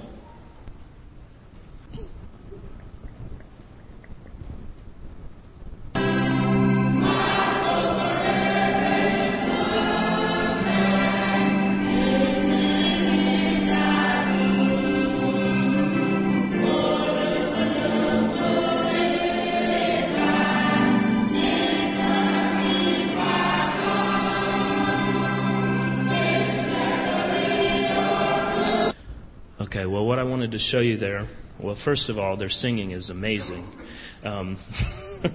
Wanted 30.50 30.59
to 30.59 30.64
show 30.64 30.80
you 30.80 30.97
there, 30.97 31.26
well, 31.61 31.76
first 31.76 32.09
of 32.09 32.19
all, 32.19 32.37
their 32.37 32.49
singing 32.49 32.90
is 32.90 33.09
amazing. 33.09 33.69
Um, 34.25 34.57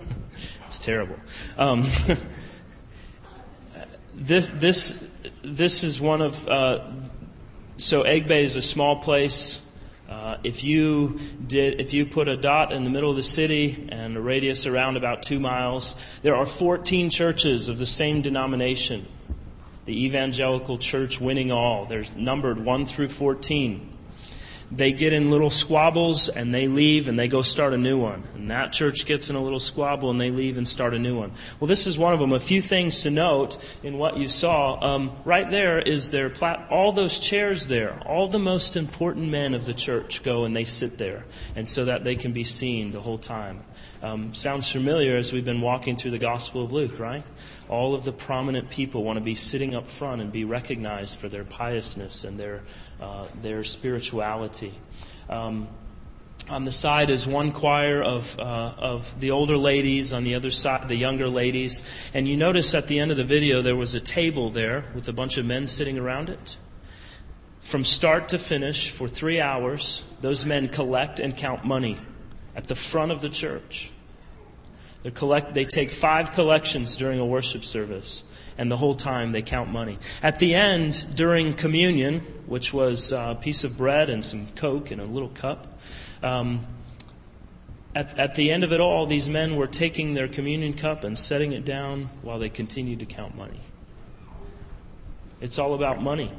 it's 0.65 0.77
terrible. 0.77 1.15
Um, 1.57 1.83
this, 4.13 4.49
this, 4.49 5.01
this 5.41 5.85
is 5.85 6.01
one 6.01 6.21
of, 6.21 6.45
uh, 6.49 6.85
so 7.77 8.03
Egbe 8.03 8.31
is 8.31 8.57
a 8.57 8.61
small 8.61 8.97
place. 8.97 9.61
Uh, 10.09 10.35
if 10.43 10.65
you 10.65 11.17
did, 11.47 11.79
if 11.79 11.93
you 11.93 12.05
put 12.05 12.27
a 12.27 12.35
dot 12.35 12.73
in 12.73 12.83
the 12.83 12.89
middle 12.89 13.09
of 13.09 13.15
the 13.15 13.23
city 13.23 13.87
and 13.89 14.17
a 14.17 14.21
radius 14.21 14.65
around 14.65 14.97
about 14.97 15.23
two 15.23 15.39
miles, 15.39 15.95
there 16.23 16.35
are 16.35 16.45
14 16.45 17.09
churches 17.09 17.69
of 17.69 17.77
the 17.77 17.85
same 17.85 18.21
denomination. 18.21 19.07
The 19.85 20.07
evangelical 20.07 20.77
church 20.77 21.21
winning 21.21 21.53
all. 21.53 21.85
They're 21.85 22.03
numbered 22.17 22.59
1 22.59 22.85
through 22.85 23.07
14 23.07 23.93
they 24.75 24.91
get 24.91 25.13
in 25.13 25.31
little 25.31 25.49
squabbles 25.49 26.27
and 26.27 26.53
they 26.53 26.67
leave 26.67 27.07
and 27.07 27.17
they 27.17 27.27
go 27.27 27.41
start 27.41 27.73
a 27.73 27.77
new 27.77 27.99
one. 27.99 28.23
And 28.35 28.51
that 28.51 28.73
church 28.73 29.05
gets 29.05 29.29
in 29.29 29.35
a 29.35 29.41
little 29.41 29.59
squabble 29.59 30.11
and 30.11 30.19
they 30.19 30.31
leave 30.31 30.57
and 30.57 30.67
start 30.67 30.93
a 30.93 30.99
new 30.99 31.17
one. 31.17 31.31
Well, 31.59 31.67
this 31.67 31.87
is 31.87 31.97
one 31.97 32.13
of 32.13 32.19
them. 32.19 32.33
A 32.33 32.39
few 32.39 32.61
things 32.61 33.01
to 33.03 33.11
note 33.11 33.57
in 33.83 33.97
what 33.97 34.17
you 34.17 34.27
saw. 34.27 34.83
Um, 34.83 35.11
right 35.23 35.49
there 35.49 35.79
is 35.79 36.11
their 36.11 36.29
plat- 36.29 36.67
all 36.69 36.91
those 36.91 37.19
chairs 37.19 37.67
there. 37.67 37.99
All 38.05 38.27
the 38.27 38.39
most 38.39 38.75
important 38.75 39.29
men 39.29 39.53
of 39.53 39.65
the 39.65 39.73
church 39.73 40.23
go 40.23 40.43
and 40.43 40.55
they 40.55 40.65
sit 40.65 40.97
there, 40.97 41.25
and 41.55 41.67
so 41.67 41.85
that 41.85 42.03
they 42.03 42.15
can 42.15 42.33
be 42.33 42.43
seen 42.43 42.91
the 42.91 43.01
whole 43.01 43.17
time. 43.17 43.63
Um, 44.01 44.33
sounds 44.33 44.71
familiar 44.71 45.15
as 45.15 45.33
we've 45.33 45.45
been 45.45 45.61
walking 45.61 45.95
through 45.95 46.11
the 46.11 46.19
Gospel 46.19 46.63
of 46.63 46.71
Luke, 46.71 46.99
right? 46.99 47.23
All 47.69 47.95
of 47.95 48.03
the 48.03 48.11
prominent 48.11 48.69
people 48.69 49.03
want 49.03 49.17
to 49.17 49.23
be 49.23 49.35
sitting 49.35 49.73
up 49.73 49.89
front 49.89 50.21
and 50.21 50.31
be 50.31 50.45
recognized 50.45 51.19
for 51.19 51.27
their 51.29 51.43
piousness 51.43 52.23
and 52.23 52.39
their 52.39 52.61
uh, 53.01 53.25
their 53.41 53.63
spirituality. 53.63 54.73
Um, 55.29 55.67
on 56.49 56.65
the 56.65 56.71
side 56.71 57.09
is 57.09 57.25
one 57.25 57.51
choir 57.51 58.03
of, 58.03 58.37
uh, 58.37 58.73
of 58.77 59.19
the 59.19 59.31
older 59.31 59.57
ladies, 59.57 60.13
on 60.13 60.23
the 60.23 60.35
other 60.35 60.51
side, 60.51 60.87
the 60.87 60.95
younger 60.95 61.27
ladies. 61.27 62.11
And 62.13 62.27
you 62.27 62.37
notice 62.37 62.75
at 62.75 62.87
the 62.87 62.99
end 62.99 63.11
of 63.11 63.17
the 63.17 63.23
video 63.23 63.61
there 63.61 63.75
was 63.75 63.95
a 63.95 63.99
table 63.99 64.49
there 64.49 64.85
with 64.93 65.07
a 65.07 65.13
bunch 65.13 65.37
of 65.37 65.45
men 65.45 65.65
sitting 65.67 65.97
around 65.97 66.29
it. 66.29 66.57
From 67.61 67.83
start 67.83 68.29
to 68.29 68.37
finish, 68.37 68.91
for 68.91 69.07
three 69.07 69.41
hours, 69.41 70.05
those 70.21 70.45
men 70.45 70.67
collect 70.67 71.19
and 71.19 71.35
count 71.35 71.65
money 71.65 71.97
at 72.55 72.67
the 72.67 72.75
front 72.75 73.11
of 73.11 73.21
the 73.21 73.29
church. 73.29 73.91
Collect, 75.13 75.53
they 75.53 75.65
take 75.65 75.91
five 75.91 76.31
collections 76.33 76.95
during 76.95 77.19
a 77.19 77.25
worship 77.25 77.63
service 77.63 78.23
and 78.57 78.71
the 78.71 78.77
whole 78.77 78.95
time 78.95 79.31
they 79.31 79.41
count 79.41 79.69
money. 79.69 79.97
At 80.23 80.39
the 80.39 80.55
end, 80.55 81.05
during 81.15 81.53
communion, 81.53 82.21
which 82.45 82.73
was 82.73 83.11
a 83.11 83.37
piece 83.39 83.63
of 83.63 83.77
bread 83.77 84.09
and 84.09 84.23
some 84.23 84.47
Coke 84.55 84.91
in 84.91 84.99
a 84.99 85.05
little 85.05 85.29
cup, 85.29 85.79
um, 86.23 86.65
at, 87.95 88.17
at 88.19 88.35
the 88.35 88.51
end 88.51 88.63
of 88.63 88.73
it 88.73 88.81
all, 88.81 89.05
these 89.05 89.29
men 89.29 89.55
were 89.55 89.67
taking 89.67 90.13
their 90.13 90.27
communion 90.27 90.73
cup 90.73 91.03
and 91.03 91.17
setting 91.17 91.53
it 91.53 91.63
down 91.63 92.09
while 92.21 92.39
they 92.39 92.49
continued 92.49 92.99
to 92.99 93.05
count 93.05 93.35
money. 93.37 93.61
It's 95.39 95.59
all 95.59 95.73
about 95.73 96.01
money. 96.01 96.31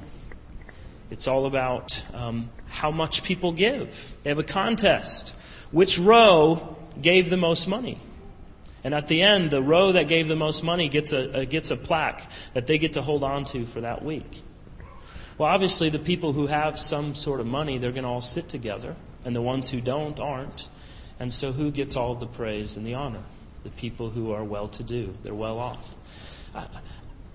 It's 1.11 1.29
all 1.29 1.47
about 1.47 2.05
um, 2.13 2.51
how 2.67 2.91
much 2.91 3.23
people 3.23 3.53
give. 3.53 4.15
They 4.23 4.31
have 4.31 4.39
a 4.39 4.43
contest. 4.43 5.35
Which 5.71 5.99
row 5.99 6.77
gave 7.01 7.31
the 7.31 7.37
most 7.37 7.69
money? 7.69 8.01
And 8.87 8.95
at 8.95 9.09
the 9.09 9.21
end, 9.21 9.51
the 9.51 9.65
row 9.65 9.91
that 9.91 10.07
gave 10.07 10.29
the 10.29 10.37
most 10.37 10.63
money 10.63 10.89
gets 10.89 11.13
a, 11.13 11.41
a, 11.41 11.45
gets 11.45 11.73
a 11.73 11.77
plaque 11.77 12.31
that 12.55 12.69
they 12.69 12.79
get 12.79 12.93
to 12.93 13.03
hold 13.03 13.25
on 13.25 13.45
to 13.47 13.67
for 13.67 13.81
that 13.81 14.05
week. 14.05 14.43
Well, 15.39 15.49
obviously, 15.49 15.89
the 15.89 15.99
people 15.99 16.33
who 16.33 16.47
have 16.47 16.79
some 16.79 17.17
sort 17.17 17.41
of 17.41 17.49
money, 17.49 17.79
they're 17.79 17.91
going 17.91 18.05
to 18.05 18.09
all 18.09 18.21
sit 18.21 18.49
together, 18.49 18.95
and 19.25 19.35
the 19.35 19.43
ones 19.43 19.71
who 19.71 19.81
don't 19.81 20.21
aren't. 20.21 20.69
And 21.19 21.35
so, 21.35 21.51
who 21.51 21.73
gets 21.73 21.97
all 21.97 22.15
the 22.15 22.29
praise 22.29 22.77
and 22.77 22.87
the 22.87 22.95
honor? 22.95 23.25
The 23.65 23.71
people 23.71 24.11
who 24.11 24.31
are 24.31 24.45
well 24.45 24.69
to 24.69 24.85
do, 24.85 25.15
they're 25.25 25.35
well 25.35 25.59
off. 25.59 25.97
Uh, 26.55 26.69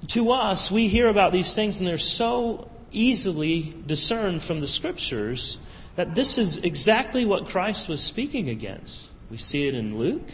to 0.07 0.31
us, 0.31 0.71
we 0.71 0.87
hear 0.87 1.09
about 1.09 1.33
these 1.33 1.53
things, 1.53 1.79
and 1.79 1.87
they're 1.87 1.97
so 1.97 2.71
easily 2.93 3.75
discerned 3.85 4.41
from 4.41 4.61
the 4.61 4.69
scriptures 4.69 5.59
that 5.97 6.15
this 6.15 6.37
is 6.37 6.59
exactly 6.59 7.25
what 7.25 7.49
Christ 7.49 7.89
was 7.89 8.01
speaking 8.01 8.47
against. 8.47 9.11
We 9.29 9.35
see 9.35 9.67
it 9.67 9.75
in 9.75 9.97
Luke. 9.97 10.29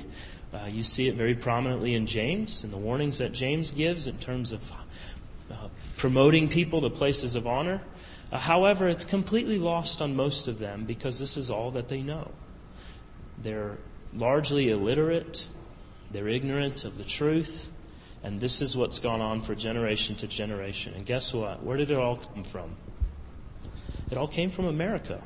Uh, 0.54 0.66
you 0.66 0.84
see 0.84 1.08
it 1.08 1.16
very 1.16 1.36
prominently 1.36 1.94
in 1.94 2.06
James, 2.06 2.64
in 2.64 2.72
the 2.72 2.78
warnings 2.78 3.18
that 3.18 3.34
James 3.34 3.72
gives 3.72 4.08
in 4.08 4.18
terms 4.18 4.52
of 4.52 4.72
uh, 5.52 5.68
promoting 5.98 6.48
people 6.48 6.82
to 6.82 6.90
places 6.90 7.36
of 7.36 7.46
honor. 7.46 7.82
Uh, 8.32 8.40
however, 8.40 8.88
it's 8.88 9.06
completely 9.06 9.58
lost 9.58 10.02
on 10.02 10.16
most 10.16 10.48
of 10.48 10.60
them 10.60 10.86
because 10.86 11.20
this 11.20 11.36
is 11.36 11.50
all 11.50 11.72
that 11.72 11.90
they 11.90 12.02
know. 12.02 12.32
They're 13.42 13.78
largely 14.14 14.70
illiterate, 14.70 15.48
they're 16.12 16.30
ignorant 16.30 16.86
of 16.86 16.98
the 16.98 17.04
truth, 17.04 17.72
and 18.24 18.40
this 18.40 18.62
is 18.62 18.76
what's 18.76 19.00
gone 19.00 19.22
on 19.22 19.42
for 19.42 19.54
generation 19.54 20.16
to 20.18 20.28
generation. 20.28 20.94
And 20.94 21.06
guess 21.06 21.34
what? 21.34 21.62
Where 21.62 21.78
did 21.78 21.92
it 21.92 21.98
all 21.98 22.16
come 22.16 22.44
from? 22.44 22.72
It 24.10 24.18
all 24.18 24.28
came 24.28 24.50
from 24.50 24.66
America. 24.66 25.22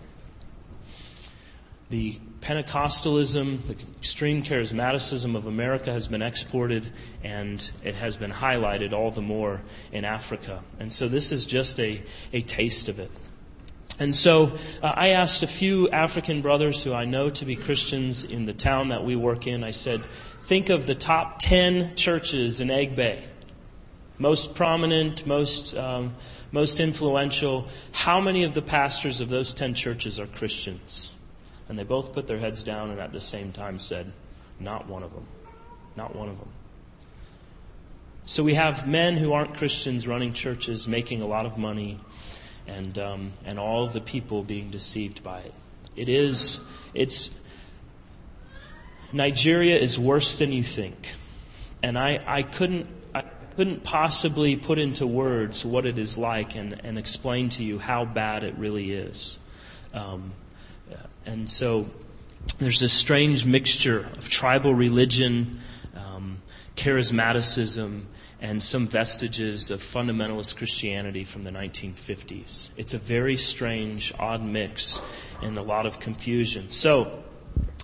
The 1.89 2.19
Pentecostalism, 2.41 3.61
the 3.67 3.75
extreme 3.97 4.41
charismaticism 4.41 5.35
of 5.35 5.45
America 5.45 5.93
has 5.93 6.07
been 6.07 6.23
exported 6.23 6.89
and 7.23 7.71
it 7.83 7.93
has 7.95 8.17
been 8.17 8.31
highlighted 8.31 8.93
all 8.93 9.11
the 9.11 9.21
more 9.21 9.61
in 9.91 10.03
Africa. 10.03 10.63
And 10.79 10.91
so 10.91 11.07
this 11.07 11.31
is 11.31 11.45
just 11.45 11.79
a, 11.79 12.01
a 12.33 12.41
taste 12.41 12.89
of 12.89 12.99
it. 12.99 13.11
And 13.99 14.15
so 14.15 14.53
uh, 14.81 14.93
I 14.95 15.09
asked 15.09 15.43
a 15.43 15.47
few 15.47 15.87
African 15.91 16.41
brothers 16.41 16.83
who 16.83 16.93
I 16.93 17.05
know 17.05 17.29
to 17.29 17.45
be 17.45 17.55
Christians 17.55 18.23
in 18.23 18.45
the 18.45 18.53
town 18.53 18.89
that 18.89 19.03
we 19.03 19.15
work 19.15 19.45
in, 19.45 19.63
I 19.63 19.69
said, 19.69 20.01
think 20.39 20.69
of 20.69 20.87
the 20.87 20.95
top 20.95 21.37
10 21.37 21.95
churches 21.95 22.59
in 22.59 22.69
Egbe. 22.69 23.21
Most 24.17 24.55
prominent, 24.55 25.27
most, 25.27 25.77
um, 25.77 26.15
most 26.51 26.79
influential. 26.79 27.67
How 27.91 28.19
many 28.19 28.43
of 28.43 28.55
the 28.55 28.63
pastors 28.63 29.21
of 29.21 29.29
those 29.29 29.53
10 29.53 29.75
churches 29.75 30.19
are 30.19 30.25
Christians? 30.25 31.15
And 31.71 31.79
they 31.79 31.85
both 31.85 32.11
put 32.11 32.27
their 32.27 32.37
heads 32.37 32.63
down 32.63 32.89
and 32.89 32.99
at 32.99 33.13
the 33.13 33.21
same 33.21 33.53
time 33.53 33.79
said, 33.79 34.11
Not 34.59 34.89
one 34.89 35.03
of 35.03 35.13
them. 35.13 35.25
Not 35.95 36.13
one 36.13 36.27
of 36.27 36.37
them. 36.37 36.49
So 38.25 38.43
we 38.43 38.55
have 38.55 38.85
men 38.85 39.15
who 39.15 39.31
aren't 39.31 39.53
Christians 39.53 40.05
running 40.05 40.33
churches, 40.33 40.89
making 40.89 41.21
a 41.21 41.25
lot 41.25 41.45
of 41.45 41.57
money, 41.57 42.01
and, 42.67 42.99
um, 42.99 43.31
and 43.45 43.57
all 43.57 43.87
the 43.87 44.01
people 44.01 44.43
being 44.43 44.69
deceived 44.69 45.23
by 45.23 45.39
it. 45.39 45.53
It 45.95 46.09
is, 46.09 46.61
it's, 46.93 47.31
Nigeria 49.13 49.79
is 49.79 49.97
worse 49.97 50.39
than 50.39 50.51
you 50.51 50.63
think. 50.63 51.13
And 51.81 51.97
I, 51.97 52.19
I 52.27 52.43
couldn't, 52.43 52.87
couldn't 53.55 53.85
possibly 53.85 54.57
put 54.57 54.77
into 54.77 55.07
words 55.07 55.63
what 55.63 55.85
it 55.85 55.97
is 55.97 56.17
like 56.17 56.53
and, 56.53 56.81
and 56.83 56.97
explain 56.97 57.47
to 57.51 57.63
you 57.63 57.79
how 57.79 58.03
bad 58.03 58.43
it 58.43 58.55
really 58.57 58.91
is. 58.91 59.39
Um, 59.93 60.33
and 61.25 61.49
so 61.49 61.87
there's 62.57 62.79
this 62.79 62.93
strange 62.93 63.45
mixture 63.45 64.07
of 64.17 64.29
tribal 64.29 64.73
religion, 64.73 65.59
um, 65.95 66.41
charismaticism, 66.75 68.03
and 68.41 68.61
some 68.61 68.87
vestiges 68.87 69.69
of 69.69 69.81
fundamentalist 69.81 70.57
Christianity 70.57 71.23
from 71.23 71.43
the 71.43 71.51
1950s. 71.51 72.69
It's 72.75 72.95
a 72.95 72.97
very 72.97 73.37
strange, 73.37 74.13
odd 74.17 74.43
mix 74.43 75.01
and 75.43 75.55
a 75.57 75.61
lot 75.61 75.85
of 75.85 75.99
confusion. 75.99 76.71
So, 76.71 77.23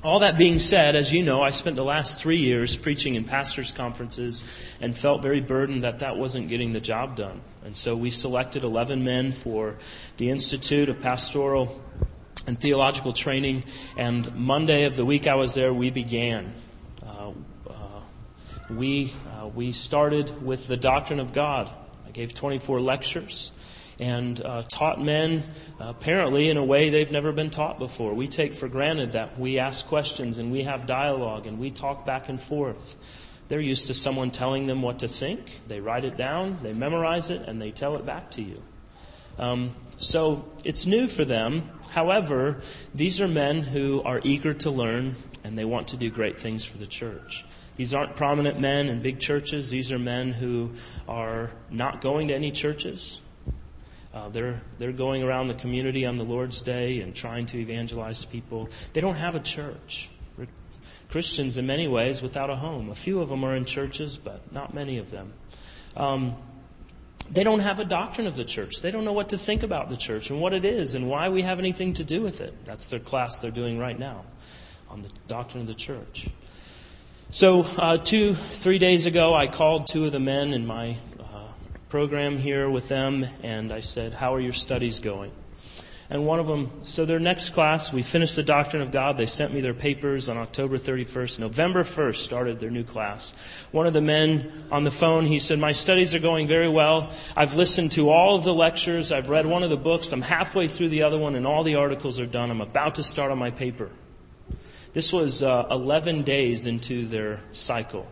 all 0.04 0.20
that 0.20 0.38
being 0.38 0.60
said, 0.60 0.96
as 0.96 1.12
you 1.12 1.24
know, 1.24 1.42
I 1.42 1.50
spent 1.50 1.76
the 1.76 1.84
last 1.84 2.20
three 2.20 2.38
years 2.38 2.78
preaching 2.78 3.16
in 3.16 3.24
pastors' 3.24 3.72
conferences 3.72 4.44
and 4.80 4.96
felt 4.96 5.22
very 5.22 5.42
burdened 5.42 5.84
that 5.84 6.00
that 6.00 6.18
wasn't 6.18 6.50
getting 6.50 6.72
the 6.72 6.80
job 6.80 7.16
done. 7.16 7.42
And 7.66 7.76
so 7.76 7.96
we 7.96 8.12
selected 8.12 8.64
11 8.64 9.04
men 9.04 9.32
for 9.32 9.76
the 10.18 10.30
Institute 10.30 10.88
of 10.88 11.02
Pastoral 11.02 11.82
and 12.48 12.60
theological 12.60 13.14
training. 13.14 13.64
And 13.98 14.34
Monday 14.36 14.86
of 14.86 14.96
the 14.96 15.06
week 15.06 15.28
I 15.28 15.36
was 15.36 15.54
there, 15.54 15.74
we 15.74 15.92
began. 15.92 16.54
Uh, 17.06 17.32
uh, 17.70 17.74
we, 18.70 19.14
uh, 19.38 19.48
we 19.50 19.74
started 19.74 20.44
with 20.44 20.68
the 20.68 20.78
doctrine 20.78 21.20
of 21.20 21.34
God. 21.34 21.70
I 22.08 22.12
gave 22.12 22.34
24 22.34 22.80
lectures 22.80 23.52
and 24.00 24.40
uh, 24.44 24.62
taught 24.64 25.02
men 25.02 25.44
apparently 25.80 26.50
in 26.50 26.58
a 26.58 26.64
way 26.64 26.90
they've 26.90 27.12
never 27.12 27.32
been 27.32 27.50
taught 27.50 27.80
before. 27.80 28.14
We 28.14 28.28
take 28.28 28.54
for 28.54 28.68
granted 28.68 29.14
that 29.14 29.40
we 29.40 29.60
ask 29.60 29.86
questions 29.88 30.38
and 30.38 30.52
we 30.52 30.64
have 30.64 30.86
dialogue 30.86 31.48
and 31.48 31.60
we 31.60 31.72
talk 31.72 32.06
back 32.06 32.30
and 32.30 32.40
forth. 32.40 32.98
They're 33.48 33.60
used 33.60 33.88
to 33.88 33.94
someone 33.94 34.32
telling 34.32 34.68
them 34.68 34.82
what 34.82 35.00
to 35.00 35.08
think. 35.08 35.62
They 35.68 35.80
write 35.80 36.04
it 36.04 36.18
down, 36.18 36.60
they 36.62 36.74
memorize 36.74 37.30
it, 37.30 37.42
and 37.48 37.62
they 37.62 37.72
tell 37.72 37.96
it 37.96 38.06
back 38.06 38.32
to 38.32 38.42
you. 38.42 38.62
Um, 39.40 39.72
so 39.98 40.46
it's 40.64 40.86
new 40.86 41.08
for 41.08 41.26
them. 41.26 41.70
However, 41.90 42.62
these 42.94 43.20
are 43.22 43.28
men 43.28 43.62
who 43.62 44.02
are 44.04 44.22
eager 44.24 44.54
to 44.54 44.70
learn 44.70 45.16
and 45.44 45.58
they 45.58 45.66
want 45.66 45.90
to 45.90 45.98
do 45.98 46.10
great 46.10 46.38
things 46.38 46.66
for 46.66 46.78
the 46.78 46.86
church. 46.86 47.46
These 47.78 47.94
aren't 47.94 48.16
prominent 48.16 48.60
men 48.60 48.90
in 48.90 49.02
big 49.02 49.20
churches. 49.20 49.70
These 49.70 49.92
are 49.92 50.00
men 50.00 50.34
who 50.34 50.72
are 51.08 51.52
not 51.70 52.02
going 52.02 52.28
to 52.30 52.36
any 52.36 52.52
churches. 52.52 53.22
Uh, 54.14 54.30
they're, 54.30 54.62
they're 54.80 54.92
going 54.92 55.22
around 55.22 55.48
the 55.48 55.54
community 55.54 56.06
on 56.06 56.18
the 56.18 56.24
Lord's 56.24 56.62
Day 56.62 57.02
and 57.02 57.16
trying 57.16 57.46
to 57.48 57.60
evangelize 57.60 58.26
people. 58.26 58.70
They 58.94 59.02
don't 59.02 59.16
have 59.16 59.36
a 59.36 59.40
church. 59.40 60.10
They're 60.38 60.48
Christians 61.10 61.58
in 61.58 61.68
many 61.68 61.88
ways 61.88 62.22
without 62.22 62.50
a 62.50 62.56
home. 62.56 62.90
A 62.90 62.96
few 62.96 63.22
of 63.22 63.30
them 63.30 63.44
are 63.44 63.56
in 63.56 63.64
churches, 63.64 64.18
but 64.18 64.52
not 64.52 64.74
many 64.74 64.98
of 64.98 65.12
them. 65.12 65.34
Um, 65.96 66.36
they 67.32 67.44
don't 67.44 67.60
have 67.60 67.80
a 67.80 67.86
doctrine 67.86 68.28
of 68.28 68.36
the 68.36 68.46
church. 68.46 68.82
They 68.82 68.92
don't 68.92 69.06
know 69.06 69.14
what 69.14 69.30
to 69.30 69.38
think 69.38 69.64
about 69.64 69.90
the 69.90 69.98
church 69.98 70.30
and 70.30 70.40
what 70.40 70.54
it 70.54 70.66
is 70.66 70.96
and 70.96 71.10
why 71.10 71.30
we 71.30 71.42
have 71.42 71.60
anything 71.60 71.94
to 71.94 72.04
do 72.04 72.22
with 72.22 72.42
it. 72.42 72.66
That's 72.66 72.88
their 72.88 73.00
class 73.00 73.40
they're 73.40 73.52
doing 73.52 73.78
right 73.78 73.98
now 73.98 74.26
on 74.90 75.02
the 75.02 75.10
doctrine 75.28 75.62
of 75.62 75.68
the 75.68 75.74
church. 75.74 76.30
So, 77.30 77.64
uh, 77.78 77.98
two, 77.98 78.36
three 78.36 78.80
days 78.80 79.06
ago, 79.06 79.34
I 79.34 79.48
called 79.48 79.88
two 79.88 80.06
of 80.06 80.14
the 80.14 80.20
men 80.20 80.54
in 80.54 80.66
my 80.66 80.96
uh, 81.20 81.50
program 81.90 82.38
here 82.38 82.70
with 82.70 82.88
them, 82.88 83.26
and 83.44 83.74
I 83.74 83.82
said, 83.82 84.14
How 84.14 84.34
are 84.34 84.40
your 84.40 84.54
studies 84.54 85.00
going? 85.00 85.32
And 86.10 86.26
one 86.26 86.40
of 86.40 86.48
them, 86.48 86.72
so 86.86 87.04
their 87.04 87.20
next 87.20 87.50
class, 87.50 87.92
we 87.92 88.02
finished 88.02 88.38
the 88.38 88.44
Doctrine 88.44 88.82
of 88.82 88.92
God. 88.92 89.18
They 89.18 89.26
sent 89.26 89.54
me 89.54 89.60
their 89.60 89.74
papers 89.74 90.30
on 90.30 90.38
October 90.38 90.78
31st. 90.78 91.40
November 91.40 91.84
1st 91.84 92.16
started 92.16 92.62
their 92.62 92.72
new 92.72 92.86
class. 92.86 93.68
One 93.74 93.88
of 93.88 93.92
the 93.92 94.00
men 94.00 94.50
on 94.72 94.84
the 94.84 94.92
phone, 94.92 95.26
he 95.26 95.40
said, 95.40 95.60
My 95.60 95.74
studies 95.74 96.16
are 96.16 96.20
going 96.20 96.48
very 96.48 96.70
well. 96.70 97.12
I've 97.36 97.56
listened 97.56 97.92
to 97.94 98.10
all 98.10 98.36
of 98.38 98.46
the 98.46 98.54
lectures. 98.54 99.12
I've 99.12 99.28
read 99.28 99.46
one 99.46 99.64
of 99.64 99.70
the 99.70 99.76
books. 99.76 100.14
I'm 100.14 100.22
halfway 100.22 100.70
through 100.70 100.90
the 100.90 101.04
other 101.04 101.18
one, 101.18 101.36
and 101.36 101.46
all 101.46 101.64
the 101.64 101.76
articles 101.76 102.22
are 102.22 102.26
done. 102.26 102.52
I'm 102.52 102.62
about 102.62 102.96
to 102.96 103.04
start 103.04 103.30
on 103.30 103.38
my 103.38 103.52
paper. 103.52 103.92
This 104.94 105.12
was 105.12 105.44
uh, 105.44 105.68
11 105.70 106.24
days 106.24 106.68
into 106.68 107.06
their 107.06 107.42
cycle. 107.52 108.08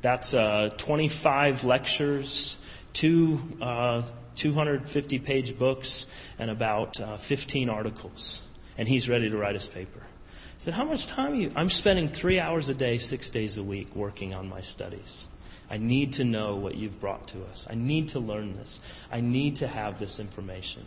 That's 0.00 0.34
uh, 0.34 0.70
25 0.76 1.62
lectures, 1.62 2.58
two. 2.92 3.38
Uh, 3.62 4.02
250 4.36 5.18
page 5.18 5.58
books 5.58 6.06
and 6.38 6.50
about 6.50 7.00
uh, 7.00 7.16
15 7.16 7.68
articles. 7.68 8.46
And 8.78 8.88
he's 8.88 9.08
ready 9.08 9.30
to 9.30 9.36
write 9.36 9.54
his 9.54 9.68
paper. 9.68 10.00
I 10.00 10.58
said, 10.58 10.74
How 10.74 10.84
much 10.84 11.06
time 11.06 11.34
you? 11.34 11.50
I'm 11.56 11.70
spending 11.70 12.08
three 12.08 12.38
hours 12.38 12.68
a 12.68 12.74
day, 12.74 12.98
six 12.98 13.30
days 13.30 13.56
a 13.56 13.62
week 13.62 13.94
working 13.96 14.34
on 14.34 14.48
my 14.48 14.60
studies. 14.60 15.28
I 15.68 15.78
need 15.78 16.12
to 16.12 16.24
know 16.24 16.54
what 16.54 16.76
you've 16.76 17.00
brought 17.00 17.28
to 17.28 17.42
us. 17.44 17.66
I 17.68 17.74
need 17.74 18.08
to 18.08 18.20
learn 18.20 18.52
this. 18.52 18.80
I 19.10 19.20
need 19.20 19.56
to 19.56 19.66
have 19.66 19.98
this 19.98 20.20
information. 20.20 20.84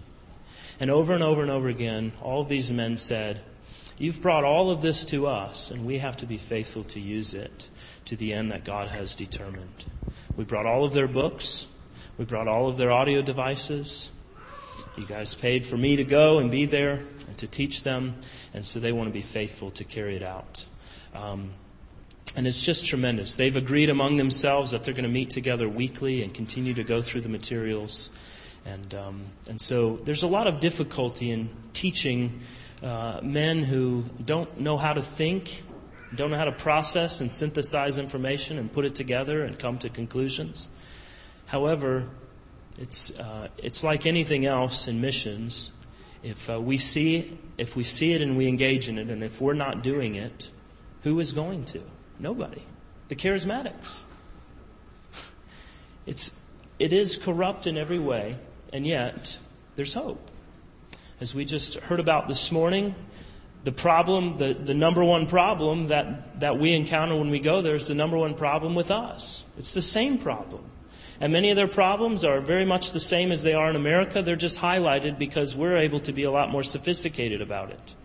And 0.80 0.90
over 0.90 1.14
and 1.14 1.22
over 1.22 1.42
and 1.42 1.52
over 1.52 1.68
again, 1.68 2.14
all 2.22 2.44
these 2.44 2.72
men 2.72 2.96
said, 2.96 3.42
You've 3.98 4.22
brought 4.22 4.46
all 4.46 4.72
of 4.72 4.82
this 4.82 5.04
to 5.06 5.28
us, 5.28 5.72
and 5.72 5.86
we 5.86 5.98
have 5.98 6.16
to 6.18 6.26
be 6.26 6.38
faithful 6.38 6.86
to 6.86 7.02
use 7.02 7.34
it 7.34 7.70
to 8.06 8.16
the 8.16 8.32
end 8.32 8.50
that 8.52 8.64
God 8.64 8.88
has 8.88 9.14
determined. 9.14 9.86
We 10.38 10.46
brought 10.46 10.66
all 10.66 10.86
of 10.86 10.94
their 10.94 11.08
books. 11.08 11.68
We 12.20 12.26
brought 12.26 12.50
all 12.50 12.68
of 12.68 12.76
their 12.76 12.92
audio 12.92 13.22
devices. 13.22 14.12
You 14.98 15.06
guys 15.06 15.36
paid 15.36 15.66
for 15.66 15.78
me 15.78 15.96
to 15.96 16.04
go 16.04 16.40
and 16.40 16.52
be 16.52 16.66
there 16.66 17.00
and 17.30 17.38
to 17.38 17.48
teach 17.48 17.84
them, 17.84 18.18
and 18.54 18.66
so 18.66 18.82
they 18.82 18.92
want 18.92 19.08
to 19.08 19.14
be 19.14 19.22
faithful 19.22 19.72
to 19.72 19.86
carry 19.86 20.18
it 20.18 20.22
out. 20.22 20.66
Um, 21.16 21.52
and 22.36 22.46
it's 22.46 22.62
just 22.62 22.86
tremendous. 22.86 23.38
They've 23.38 23.56
agreed 23.56 23.90
among 23.90 24.18
themselves 24.18 24.72
that 24.72 24.84
they're 24.84 24.94
going 24.94 25.06
to 25.06 25.10
meet 25.10 25.30
together 25.30 25.70
weekly 25.70 26.22
and 26.22 26.34
continue 26.34 26.74
to 26.74 26.84
go 26.84 27.02
through 27.02 27.22
the 27.22 27.30
materials. 27.30 28.12
And, 28.66 28.94
um, 28.96 29.22
and 29.48 29.62
so 29.62 29.96
there's 30.04 30.24
a 30.24 30.28
lot 30.28 30.46
of 30.46 30.60
difficulty 30.60 31.32
in 31.32 31.50
teaching 31.72 32.42
uh, 32.84 33.22
men 33.24 33.64
who 33.64 34.04
don't 34.26 34.60
know 34.60 34.78
how 34.78 34.92
to 34.92 35.02
think, 35.02 35.62
don't 36.14 36.32
know 36.32 36.38
how 36.38 36.44
to 36.44 36.52
process 36.52 37.22
and 37.22 37.32
synthesize 37.32 37.98
information 37.98 38.60
and 38.60 38.74
put 38.74 38.84
it 38.84 38.94
together 38.94 39.46
and 39.46 39.58
come 39.58 39.78
to 39.78 39.88
conclusions. 39.88 40.70
However, 41.50 42.08
it's, 42.78 43.10
uh, 43.18 43.48
it's 43.58 43.84
like 43.84 44.06
anything 44.06 44.46
else 44.46 44.88
in 44.88 45.02
missions. 45.02 45.72
If 46.22 46.48
uh, 46.48 46.62
we 46.62 46.78
see 46.78 47.40
if 47.58 47.76
we 47.76 47.84
see 47.84 48.14
it 48.14 48.22
and 48.22 48.38
we 48.38 48.48
engage 48.48 48.88
in 48.88 49.00
it, 49.00 49.10
and 49.10 49.24
if 49.24 49.42
we're 49.42 49.54
not 49.54 49.82
doing 49.82 50.14
it, 50.14 50.52
who 51.02 51.20
is 51.20 51.32
going 51.32 51.66
to? 51.66 51.82
Nobody. 52.20 52.62
The 53.08 53.16
charismatics. 53.16 54.04
It's 56.06 56.32
it 56.78 56.94
is 56.94 57.18
corrupt 57.18 57.68
in 57.68 57.78
every 57.78 58.00
way, 58.00 58.38
and 58.72 58.86
yet 58.86 59.40
there's 59.76 59.94
hope. 59.94 60.32
As 61.20 61.36
we 61.36 61.46
just 61.46 61.76
heard 61.76 62.00
about 62.00 62.28
this 62.28 62.52
morning, 62.52 62.96
the 63.64 63.72
problem, 63.72 64.38
the, 64.38 64.54
the 64.54 64.74
number 64.74 65.04
one 65.04 65.28
problem 65.28 65.88
that, 65.88 66.40
that 66.40 66.58
we 66.58 66.74
encounter 66.74 67.16
when 67.16 67.30
we 67.30 67.40
go 67.40 67.62
there 67.62 67.76
is 67.76 67.88
the 67.88 67.96
number 67.96 68.18
one 68.18 68.34
problem 68.34 68.76
with 68.76 68.92
us. 68.92 69.46
It's 69.58 69.74
the 69.74 69.82
same 69.82 70.18
problem. 70.18 70.64
And 71.22 71.34
many 71.34 71.50
of 71.50 71.58
their 71.58 71.68
problems 71.68 72.24
are 72.24 72.40
very 72.40 72.66
much 72.66 72.94
the 72.94 73.00
same 73.00 73.32
as 73.32 73.44
they 73.44 73.54
are 73.54 73.70
in 73.70 73.76
America. 73.76 74.22
They're 74.22 74.38
just 74.38 74.60
highlighted 74.60 75.18
because 75.18 75.56
we're 75.56 75.78
able 75.78 76.00
to 76.02 76.14
be 76.14 76.24
a 76.24 76.32
lot 76.32 76.50
more 76.50 76.64
sophisticated 76.64 77.42
about 77.42 77.72
it. 77.72 77.96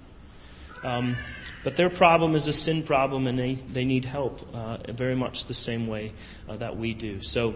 Um, 0.83 1.15
but 1.63 1.77
their 1.77 1.89
problem 1.89 2.35
is 2.35 2.47
a 2.47 2.53
sin 2.53 2.83
problem, 2.83 3.27
and 3.27 3.39
they, 3.39 3.55
they 3.55 3.85
need 3.85 4.05
help 4.05 4.47
uh, 4.55 4.79
very 4.93 5.15
much 5.15 5.47
the 5.47 5.55
same 5.55 5.87
way 5.87 6.13
uh, 6.49 6.57
that 6.57 6.77
we 6.77 6.93
do. 6.93 7.23
So 7.23 7.55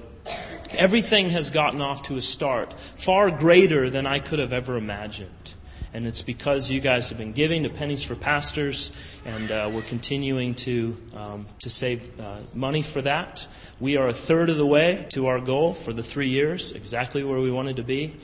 everything 0.71 1.29
has 1.31 1.51
gotten 1.51 1.83
off 1.83 2.03
to 2.05 2.17
a 2.17 2.23
start 2.23 2.73
far 2.79 3.31
greater 3.31 3.91
than 3.91 4.07
I 4.07 4.21
could 4.21 4.39
have 4.39 4.53
ever 4.53 4.77
imagined. 4.77 5.55
and 5.93 6.07
it's 6.07 6.23
because 6.23 6.71
you 6.71 6.81
guys 6.81 7.09
have 7.09 7.19
been 7.19 7.33
giving 7.33 7.63
to 7.65 7.71
Pennies 7.71 8.03
for 8.03 8.15
Pastors, 8.15 8.93
and 9.29 9.51
uh, 9.51 9.71
we're 9.71 9.83
continuing 9.83 10.55
to 10.55 10.97
um, 11.15 11.47
to 11.59 11.69
save 11.69 12.19
uh, 12.19 12.39
money 12.55 12.81
for 12.81 13.03
that. 13.03 13.47
We 13.79 13.99
are 13.99 14.09
a 14.09 14.13
third 14.13 14.49
of 14.49 14.57
the 14.57 14.67
way 14.67 15.07
to 15.11 15.27
our 15.27 15.39
goal 15.39 15.75
for 15.75 15.93
the 15.93 16.03
three 16.03 16.31
years, 16.31 16.73
exactly 16.73 17.23
where 17.23 17.39
we 17.39 17.51
wanted 17.51 17.77
to 17.77 17.83
be. 17.83 18.17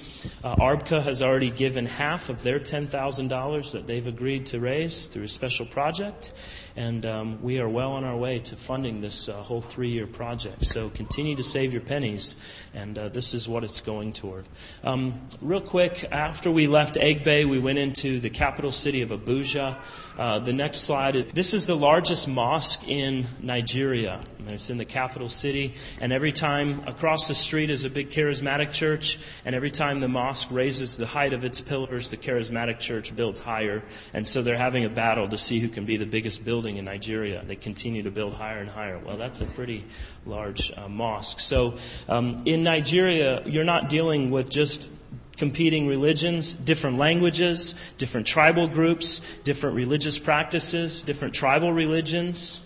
Uh, 0.43 0.57
ARBCA 0.57 1.03
has 1.03 1.23
already 1.23 1.51
given 1.51 1.87
half 1.87 2.29
of 2.29 2.43
their 2.43 2.59
$10,000 2.59 3.73
that 3.73 3.87
they've 3.87 4.07
agreed 4.07 4.47
to 4.47 4.59
raise 4.59 5.07
through 5.07 5.25
a 5.25 5.29
special 5.29 5.67
project, 5.67 6.33
and 6.75 7.05
um, 7.07 7.41
we 7.43 7.61
are 7.61 7.69
well 7.69 7.93
on 7.93 8.05
our 8.05 8.17
way 8.17 8.39
to 8.39 8.57
funding 8.57 9.01
this 9.01 9.29
uh, 9.29 9.35
whole 9.35 9.61
three 9.61 9.91
year 9.91 10.07
project. 10.07 10.65
So 10.65 10.89
continue 10.89 11.37
to 11.37 11.45
save 11.45 11.73
your 11.73 11.83
pennies, 11.83 12.37
and 12.73 12.99
uh, 12.99 13.11
this 13.11 13.35
is 13.35 13.49
what 13.49 13.63
it's 13.63 13.81
going 13.81 14.15
toward. 14.15 14.47
Um, 14.83 15.21
real 15.43 15.61
quick, 15.61 16.07
after 16.11 16.51
we 16.51 16.67
left 16.67 16.97
Egbe, 16.97 17.49
we 17.49 17.59
went 17.59 17.79
into 17.79 18.19
the 18.21 18.31
capital 18.31 18.73
city 18.73 19.03
of 19.03 19.11
Abuja. 19.11 19.77
Uh, 20.19 20.39
the 20.39 20.53
next 20.53 20.81
slide 20.81 21.17
is 21.17 21.27
this 21.27 21.55
is 21.55 21.67
the 21.67 21.77
largest 21.77 22.29
mosque 22.29 22.87
in 22.87 23.27
Nigeria. 23.41 24.21
It's 24.47 24.69
in 24.69 24.77
the 24.77 24.85
capital 24.85 25.29
city, 25.29 25.75
and 26.01 26.13
every 26.13 26.31
time 26.31 26.83
across 26.87 27.29
the 27.29 27.35
street 27.35 27.71
is 27.71 27.85
a 27.85 27.91
big 27.91 28.11
charismatic 28.11 28.73
church, 28.73 29.19
and 29.45 29.55
every 29.55 29.71
time 29.71 30.01
the 30.01 30.09
mosque 30.09 30.49
raises 30.51 30.97
the 30.99 31.07
height 31.07 31.33
of 31.33 31.45
its 31.45 31.63
pillars, 31.63 32.11
the 32.11 32.19
charismatic 32.19 32.79
church 32.79 33.17
builds 33.17 33.41
higher. 33.41 33.83
And 34.13 34.29
so 34.29 34.43
they're 34.43 34.59
having 34.59 34.85
a 34.85 34.91
battle 34.91 35.29
to 35.29 35.39
see 35.39 35.61
who 35.61 35.69
can 35.69 35.87
be 35.87 35.97
the 35.97 36.07
biggest 36.07 36.45
building 36.45 36.77
in 36.77 36.85
Nigeria. 36.85 37.43
They 37.45 37.57
continue 37.57 38.03
to 38.03 38.11
build 38.11 38.35
higher 38.35 38.59
and 38.59 38.69
higher. 38.69 38.99
Well, 38.99 39.17
that's 39.17 39.41
a 39.41 39.47
pretty 39.47 39.85
large 40.27 40.71
uh, 40.77 40.89
mosque. 40.89 41.41
So 41.41 41.77
um, 42.09 42.43
in 42.45 42.63
Nigeria, 42.63 43.43
you're 43.47 43.65
not 43.65 43.89
dealing 43.89 44.31
with 44.31 44.51
just 44.51 44.91
competing 45.37 45.87
religions, 45.87 46.55
different 46.55 46.99
languages, 46.99 47.75
different 47.99 48.27
tribal 48.27 48.69
groups, 48.69 49.21
different 49.45 49.77
religious 49.77 50.19
practices, 50.19 51.03
different 51.03 51.35
tribal 51.35 51.73
religions. 51.73 52.61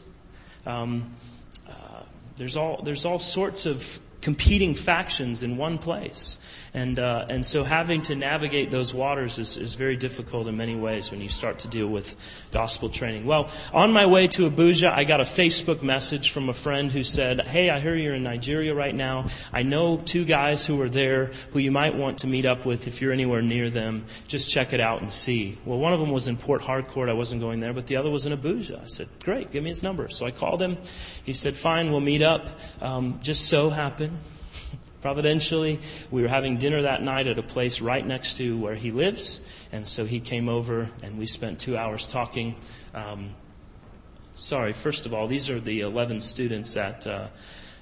Um, 0.66 1.14
uh, 1.68 2.02
there's 2.37 2.57
all 2.57 2.83
there's 2.83 3.04
all 3.04 3.18
sorts 3.18 3.66
of 3.66 4.00
competing 4.20 4.74
factions 4.74 5.42
in 5.42 5.57
one 5.57 5.78
place. 5.78 6.38
And, 6.78 7.00
uh, 7.00 7.26
and 7.28 7.44
so 7.44 7.64
having 7.64 8.02
to 8.02 8.14
navigate 8.14 8.70
those 8.70 8.94
waters 8.94 9.40
is, 9.40 9.56
is 9.56 9.74
very 9.74 9.96
difficult 9.96 10.46
in 10.46 10.56
many 10.56 10.76
ways 10.76 11.10
when 11.10 11.20
you 11.20 11.28
start 11.28 11.58
to 11.60 11.68
deal 11.68 11.88
with 11.88 12.14
gospel 12.52 12.88
training. 12.88 13.24
Well, 13.24 13.50
on 13.74 13.92
my 13.92 14.06
way 14.06 14.28
to 14.28 14.48
Abuja, 14.48 14.92
I 14.92 15.02
got 15.02 15.20
a 15.20 15.24
Facebook 15.24 15.82
message 15.82 16.30
from 16.30 16.48
a 16.48 16.52
friend 16.52 16.92
who 16.92 17.02
said, 17.02 17.40
Hey, 17.48 17.68
I 17.68 17.80
hear 17.80 17.96
you're 17.96 18.14
in 18.14 18.22
Nigeria 18.22 18.76
right 18.76 18.94
now. 18.94 19.26
I 19.52 19.64
know 19.64 19.96
two 19.96 20.24
guys 20.24 20.64
who 20.64 20.80
are 20.80 20.88
there 20.88 21.32
who 21.50 21.58
you 21.58 21.72
might 21.72 21.96
want 21.96 22.18
to 22.18 22.28
meet 22.28 22.44
up 22.44 22.64
with 22.64 22.86
if 22.86 23.02
you're 23.02 23.12
anywhere 23.12 23.42
near 23.42 23.70
them. 23.70 24.04
Just 24.28 24.48
check 24.48 24.72
it 24.72 24.78
out 24.78 25.00
and 25.00 25.12
see. 25.12 25.58
Well, 25.64 25.80
one 25.80 25.92
of 25.92 25.98
them 25.98 26.12
was 26.12 26.28
in 26.28 26.36
Port 26.36 26.62
Harcourt. 26.62 27.08
I 27.08 27.14
wasn't 27.14 27.40
going 27.40 27.58
there, 27.58 27.72
but 27.72 27.88
the 27.88 27.96
other 27.96 28.08
was 28.08 28.24
in 28.24 28.32
Abuja. 28.32 28.80
I 28.80 28.86
said, 28.86 29.08
Great, 29.24 29.50
give 29.50 29.64
me 29.64 29.70
his 29.70 29.82
number. 29.82 30.08
So 30.10 30.26
I 30.26 30.30
called 30.30 30.62
him. 30.62 30.78
He 31.24 31.32
said, 31.32 31.56
Fine, 31.56 31.90
we'll 31.90 31.98
meet 31.98 32.22
up. 32.22 32.48
Um, 32.80 33.18
just 33.20 33.48
so 33.48 33.68
happened 33.68 34.16
Providentially, 35.00 35.78
we 36.11 36.22
were 36.22 36.28
having 36.28 36.56
dinner 36.56 36.82
that 36.82 37.02
night 37.02 37.28
at 37.28 37.38
a 37.38 37.42
place 37.42 37.80
right 37.80 38.04
next 38.04 38.37
to 38.38 38.58
where 38.58 38.74
he 38.74 38.90
lives, 38.90 39.40
and 39.70 39.87
so 39.87 40.04
he 40.04 40.18
came 40.18 40.48
over 40.48 40.90
and 41.02 41.18
we 41.18 41.26
spent 41.26 41.61
two 41.61 41.76
hours 41.76 42.08
talking. 42.08 42.56
Um, 42.94 43.34
sorry, 44.34 44.72
first 44.72 45.06
of 45.06 45.14
all, 45.14 45.28
these 45.28 45.50
are 45.50 45.61
the 45.61 45.80
11 45.80 46.20
students 46.20 46.76
at 46.76 47.06
uh, 47.06 47.28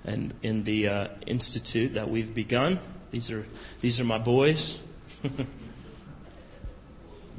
in, 0.04 0.32
in 0.42 0.64
the 0.64 0.88
uh, 0.88 1.08
institute 1.26 1.94
that 1.94 2.10
we've 2.10 2.34
begun. 2.34 2.78
These 3.10 3.30
are 3.30 3.46
these 3.80 4.00
are 4.00 4.04
my 4.04 4.18
boys. 4.18 4.78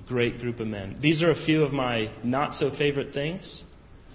Great 0.07 0.39
group 0.39 0.59
of 0.59 0.67
men. 0.67 0.95
These 0.99 1.21
are 1.21 1.29
a 1.29 1.35
few 1.35 1.63
of 1.63 1.73
my 1.73 2.09
not 2.23 2.55
so 2.55 2.69
favorite 2.69 3.13
things. 3.13 3.63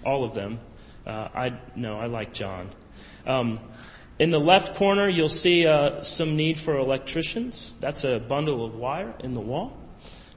All 0.05 0.23
of 0.23 0.33
them. 0.33 0.59
Uh, 1.05 1.29
I 1.33 1.59
no, 1.75 1.99
I 1.99 2.05
like 2.05 2.33
John. 2.33 2.69
Um, 3.25 3.59
in 4.23 4.31
the 4.31 4.39
left 4.39 4.75
corner, 4.75 5.09
you'll 5.09 5.27
see 5.27 5.67
uh, 5.67 6.01
some 6.01 6.37
need 6.37 6.57
for 6.57 6.77
electricians. 6.77 7.73
That's 7.81 8.05
a 8.05 8.19
bundle 8.19 8.63
of 8.63 8.73
wire 8.73 9.13
in 9.19 9.33
the 9.33 9.41
wall. 9.41 9.77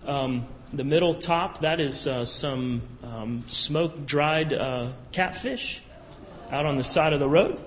Um, 0.05 0.44
the 0.72 0.83
middle 0.83 1.14
top, 1.14 1.61
that 1.61 1.79
is 1.79 2.09
uh, 2.09 2.25
some 2.25 2.83
um, 3.05 3.44
smoke 3.46 4.05
dried 4.05 4.53
uh, 4.53 4.88
catfish 5.12 5.85
out 6.51 6.66
on 6.66 6.75
the 6.75 6.83
side 6.83 7.12
of 7.12 7.20
the 7.20 7.29
road. 7.29 7.62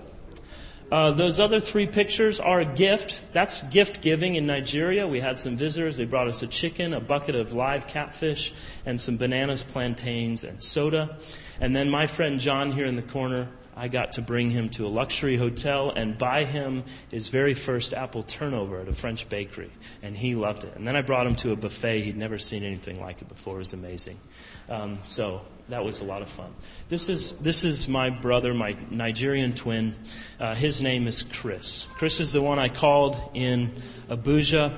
Uh, 0.91 1.11
those 1.11 1.39
other 1.39 1.61
three 1.61 1.87
pictures 1.87 2.41
are 2.41 2.59
a 2.59 2.65
gift. 2.65 3.23
That's 3.31 3.63
gift 3.69 4.01
giving 4.01 4.35
in 4.35 4.45
Nigeria. 4.45 5.07
We 5.07 5.21
had 5.21 5.39
some 5.39 5.55
visitors. 5.55 5.95
They 5.95 6.03
brought 6.03 6.27
us 6.27 6.43
a 6.43 6.47
chicken, 6.47 6.93
a 6.93 6.99
bucket 6.99 7.35
of 7.35 7.53
live 7.53 7.87
catfish, 7.87 8.53
and 8.85 8.99
some 8.99 9.15
bananas, 9.15 9.63
plantains, 9.63 10.43
and 10.43 10.61
soda. 10.61 11.17
And 11.61 11.73
then 11.73 11.89
my 11.89 12.07
friend 12.07 12.41
John 12.41 12.73
here 12.73 12.87
in 12.87 12.95
the 12.95 13.03
corner 13.03 13.47
I 13.79 13.87
got 13.87 14.11
to 14.13 14.21
bring 14.21 14.49
him 14.49 14.67
to 14.71 14.85
a 14.85 14.89
luxury 14.89 15.37
hotel 15.37 15.91
and 15.95 16.17
buy 16.17 16.43
him 16.43 16.83
his 17.09 17.29
very 17.29 17.53
first 17.53 17.93
apple 17.93 18.23
turnover 18.23 18.81
at 18.81 18.89
a 18.89 18.93
French 18.93 19.29
bakery. 19.29 19.71
And 20.03 20.17
he 20.17 20.35
loved 20.35 20.65
it. 20.65 20.75
And 20.75 20.85
then 20.85 20.97
I 20.97 21.01
brought 21.01 21.25
him 21.25 21.35
to 21.35 21.53
a 21.53 21.55
buffet. 21.55 22.01
He'd 22.01 22.17
never 22.17 22.37
seen 22.37 22.65
anything 22.65 22.99
like 22.99 23.21
it 23.21 23.29
before. 23.29 23.55
It 23.55 23.59
was 23.59 23.73
amazing. 23.73 24.19
Um, 24.67 24.99
so 25.03 25.43
that 25.69 25.85
was 25.85 26.01
a 26.01 26.03
lot 26.03 26.21
of 26.21 26.27
fun. 26.27 26.53
This 26.89 27.07
is, 27.07 27.31
this 27.37 27.63
is 27.63 27.87
my 27.87 28.09
brother, 28.09 28.53
my 28.53 28.75
Nigerian 28.89 29.53
twin. 29.53 29.95
Uh, 30.41 30.55
his 30.55 30.81
name 30.81 31.07
is 31.07 31.23
Chris. 31.23 31.87
Chris 31.93 32.19
is 32.19 32.33
the 32.33 32.41
one 32.41 32.59
I 32.59 32.67
called 32.67 33.17
in 33.33 33.71
Abuja 34.09 34.77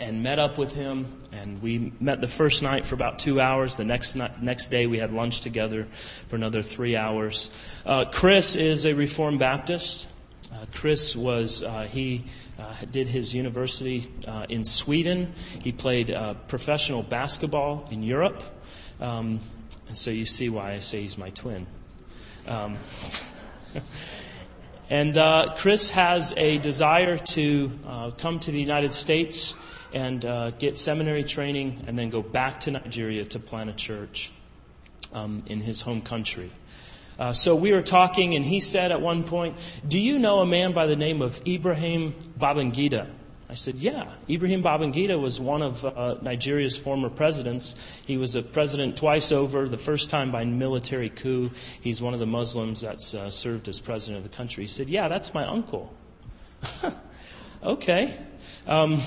and 0.00 0.22
met 0.22 0.38
up 0.38 0.58
with 0.58 0.74
him. 0.74 1.06
And 1.32 1.60
we 1.62 1.92
met 2.00 2.20
the 2.20 2.26
first 2.26 2.62
night 2.62 2.84
for 2.84 2.94
about 2.94 3.18
two 3.18 3.40
hours. 3.40 3.76
The 3.76 3.84
next 3.84 4.16
next 4.16 4.68
day 4.68 4.86
we 4.86 4.98
had 4.98 5.12
lunch 5.12 5.40
together 5.40 5.84
for 5.84 6.36
another 6.36 6.62
three 6.62 6.96
hours. 6.96 7.50
Uh, 7.84 8.04
Chris 8.04 8.56
is 8.56 8.86
a 8.86 8.94
Reformed 8.94 9.38
Baptist. 9.38 10.08
Uh, 10.52 10.64
Chris 10.72 11.14
was 11.16 11.62
uh, 11.62 11.82
he 11.90 12.24
uh, 12.58 12.72
did 12.90 13.08
his 13.08 13.34
university 13.34 14.06
uh, 14.26 14.46
in 14.48 14.64
Sweden. 14.64 15.32
He 15.62 15.72
played 15.72 16.10
uh, 16.10 16.34
professional 16.46 17.02
basketball 17.02 17.86
in 17.90 18.02
Europe. 18.02 18.42
Um, 19.00 19.40
and 19.88 19.96
so 19.96 20.10
you 20.10 20.24
see 20.24 20.48
why 20.48 20.72
I 20.72 20.78
say 20.78 21.02
he's 21.02 21.18
my 21.18 21.30
twin. 21.30 21.66
Um, 22.48 22.78
and 24.90 25.54
Chris 25.56 25.90
has 25.90 26.32
a 26.36 26.58
desire 26.58 27.18
to 27.18 27.70
come 28.16 28.40
to 28.40 28.50
the 28.50 28.60
United 28.60 28.92
States 28.92 29.54
and 29.92 30.24
uh, 30.24 30.50
get 30.52 30.76
seminary 30.76 31.24
training 31.24 31.84
and 31.86 31.98
then 31.98 32.10
go 32.10 32.22
back 32.22 32.60
to 32.60 32.70
Nigeria 32.70 33.24
to 33.26 33.38
plant 33.38 33.70
a 33.70 33.74
church 33.74 34.32
um, 35.12 35.42
in 35.46 35.60
his 35.60 35.80
home 35.80 36.00
country. 36.00 36.50
Uh, 37.18 37.32
so 37.32 37.56
we 37.56 37.72
were 37.72 37.82
talking, 37.82 38.34
and 38.34 38.44
he 38.44 38.60
said 38.60 38.92
at 38.92 39.00
one 39.00 39.24
point, 39.24 39.56
Do 39.86 39.98
you 39.98 40.18
know 40.18 40.40
a 40.40 40.46
man 40.46 40.72
by 40.72 40.86
the 40.86 40.96
name 40.96 41.22
of 41.22 41.40
Ibrahim 41.46 42.12
Babangida? 42.38 43.08
I 43.48 43.54
said, 43.54 43.76
Yeah. 43.76 44.12
Ibrahim 44.28 44.62
Babangida 44.62 45.18
was 45.18 45.40
one 45.40 45.62
of 45.62 45.84
uh, 45.84 46.16
Nigeria's 46.20 46.76
former 46.76 47.08
presidents. 47.08 47.74
He 48.04 48.18
was 48.18 48.34
a 48.34 48.42
president 48.42 48.98
twice 48.98 49.32
over, 49.32 49.68
the 49.68 49.78
first 49.78 50.10
time 50.10 50.30
by 50.30 50.44
military 50.44 51.08
coup. 51.08 51.50
He's 51.80 52.02
one 52.02 52.12
of 52.12 52.20
the 52.20 52.26
Muslims 52.26 52.82
that's 52.82 53.14
uh, 53.14 53.30
served 53.30 53.68
as 53.68 53.80
president 53.80 54.24
of 54.24 54.30
the 54.30 54.36
country. 54.36 54.64
He 54.64 54.68
said, 54.68 54.88
Yeah, 54.90 55.08
that's 55.08 55.32
my 55.32 55.46
uncle. 55.46 55.94
okay. 57.62 58.12
Um, 58.66 59.00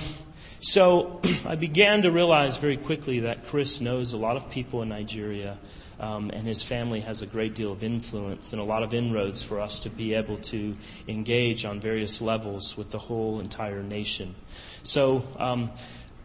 so 0.60 1.22
I 1.45 1.56
began 1.56 2.02
to 2.04 2.12
realize 2.12 2.58
very 2.58 2.78
quickly 2.78 3.22
that 3.22 3.45
Chris 3.45 3.82
knows 3.82 4.13
a 4.13 4.17
lot 4.17 4.38
of 4.38 4.50
people 4.50 4.82
in 4.82 4.89
Nigeria, 4.89 5.58
um, 6.00 6.30
and 6.34 6.48
his 6.48 6.63
family 6.63 7.02
has 7.02 7.22
a 7.22 7.26
great 7.26 7.56
deal 7.56 7.72
of 7.72 7.84
influence 7.84 8.54
and 8.54 8.62
a 8.62 8.65
lot 8.65 8.84
of 8.84 8.93
inroads 8.93 9.43
for 9.43 9.60
us 9.60 9.82
to 9.82 9.89
be 9.89 10.13
able 10.13 10.38
to 10.38 10.78
engage 11.08 11.65
on 11.65 11.80
various 11.80 12.22
levels 12.22 12.78
with 12.78 12.89
the 12.91 12.98
whole 12.98 13.39
entire 13.39 13.84
nation. 13.84 14.36
So 14.84 15.24
um, 15.38 15.72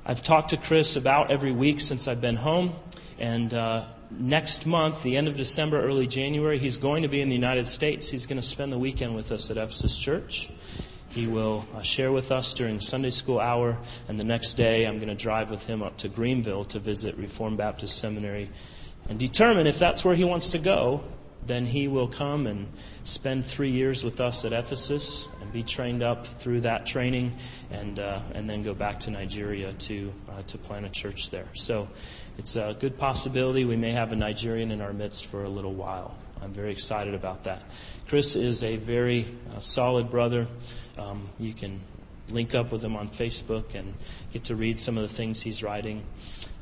I've 0.07 0.23
talked 0.23 0.51
to 0.51 0.57
Chris 0.57 0.97
about 0.97 1.31
every 1.31 1.53
week 1.53 1.81
since 1.81 2.07
I've 2.07 2.20
been 2.20 2.37
home, 2.37 2.73
and 3.18 3.53
uh, 3.53 3.85
next 4.11 4.66
month, 4.66 5.03
the 5.03 5.16
end 5.16 5.29
of 5.29 5.37
December, 5.37 5.83
early 5.83 6.07
January, 6.07 6.59
he's 6.59 6.77
going 6.77 7.03
to 7.03 7.09
be 7.09 7.20
in 7.20 7.29
the 7.29 7.35
United 7.35 7.66
States. 7.66 8.09
He's 8.11 8.27
going 8.27 8.40
to 8.40 8.47
spend 8.47 8.73
the 8.73 8.79
weekend 8.79 9.14
with 9.14 9.33
us 9.33 9.51
at 9.51 9.57
Ephesus 9.57 9.99
Church. 9.99 10.51
He 11.14 11.29
will 11.29 11.64
uh, 11.72 11.83
share 11.83 12.11
with 12.11 12.33
us 12.33 12.55
during 12.55 12.81
Sunday 12.81 13.11
school 13.11 13.38
hour, 13.38 13.79
and 14.09 14.18
the 14.18 14.24
next 14.24 14.55
day 14.55 14.85
I'm 14.85 14.96
going 14.96 15.09
to 15.09 15.14
drive 15.14 15.48
with 15.48 15.64
him 15.64 15.81
up 15.81 15.96
to 15.98 16.09
Greenville 16.09 16.64
to 16.66 16.81
visit 16.81 17.16
Reformed 17.16 17.57
Baptist 17.57 17.98
Seminary 17.98 18.50
and 19.09 19.16
determine 19.16 19.68
if 19.68 19.79
that's 19.79 20.05
where 20.05 20.16
he 20.16 20.24
wants 20.24 20.50
to 20.50 20.59
go. 20.59 21.05
Then 21.46 21.66
he 21.66 21.87
will 21.87 22.09
come 22.09 22.48
and 22.48 22.66
spend 23.05 23.46
three 23.46 23.70
years 23.70 24.03
with 24.03 24.20
us 24.20 24.44
at 24.44 24.53
Ephesus 24.53 25.29
and 25.40 25.53
be 25.53 25.62
trained 25.62 26.03
up 26.03 26.27
through 26.27 26.62
that 26.62 26.85
training, 26.85 27.37
and 27.70 28.00
uh, 28.00 28.20
and 28.33 28.50
then 28.50 28.64
go 28.64 28.74
back 28.74 28.98
to 29.00 29.11
Nigeria 29.11 29.72
to 29.72 30.12
uh, 30.31 30.42
to 30.48 30.59
plant 30.59 30.85
a 30.85 30.90
church 30.90 31.31
there. 31.31 31.46
So 31.53 31.87
it's 32.38 32.57
a 32.57 32.74
good 32.81 32.98
possibility 32.98 33.64
we 33.64 33.77
may 33.77 33.92
have 33.92 34.12
a 34.12 34.16
Nigerian 34.16 34.72
in 34.72 34.81
our 34.81 34.92
midst 34.92 35.27
for 35.27 35.44
a 35.44 35.48
little 35.48 35.74
while. 35.74 36.16
I'm 36.42 36.53
very 36.53 36.72
excited 36.72 37.14
about 37.14 37.44
that. 37.44 37.62
Chris 38.09 38.37
is 38.37 38.64
a 38.64 38.77
very 38.77 39.27
uh, 39.55 39.61
solid 39.61 40.11
brother. 40.11 40.48
Um, 40.98 41.28
you 41.38 41.52
can 41.52 41.80
link 42.30 42.54
up 42.54 42.72
with 42.72 42.85
him 42.85 42.96
on 42.96 43.09
Facebook 43.09 43.74
and 43.74 43.94
get 44.33 44.44
to 44.44 44.57
read 44.57 44.78
some 44.78 44.96
of 44.96 45.02
the 45.09 45.14
things 45.14 45.42
he's 45.42 45.62
writing. 45.62 46.04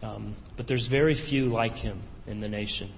Um, 0.02 0.34
but 0.56 0.66
there's 0.66 0.86
very 0.86 1.14
few 1.14 1.46
like 1.46 1.78
him 1.78 2.00
in 2.26 2.40
the 2.40 2.48
nation. 2.48 2.90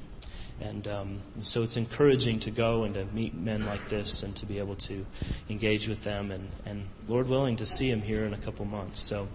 And, 0.61 0.87
um, 0.87 1.19
so 1.41 1.63
it's 1.63 1.77
encouraging 1.77 2.41
to 2.41 2.51
go 2.51 2.85
and 2.85 2.95
to 2.95 3.05
meet 3.07 3.35
men 3.35 3.67
like 3.67 3.89
this 3.89 4.23
and 4.23 4.35
to 4.37 4.47
be 4.47 4.59
able 4.59 4.77
to 4.77 5.05
engage 5.51 5.89
with 5.89 6.05
them 6.05 6.31
and, 6.31 6.49
and 6.65 6.87
Lord 7.09 7.29
willing, 7.29 7.57
to 7.57 7.67
see 7.67 7.91
him 7.91 8.03
here 8.03 8.25
in 8.25 8.33
a 8.33 8.39
couple 8.39 8.65
months. 8.65 9.01
So 9.01 9.29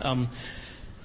um, 0.00 0.30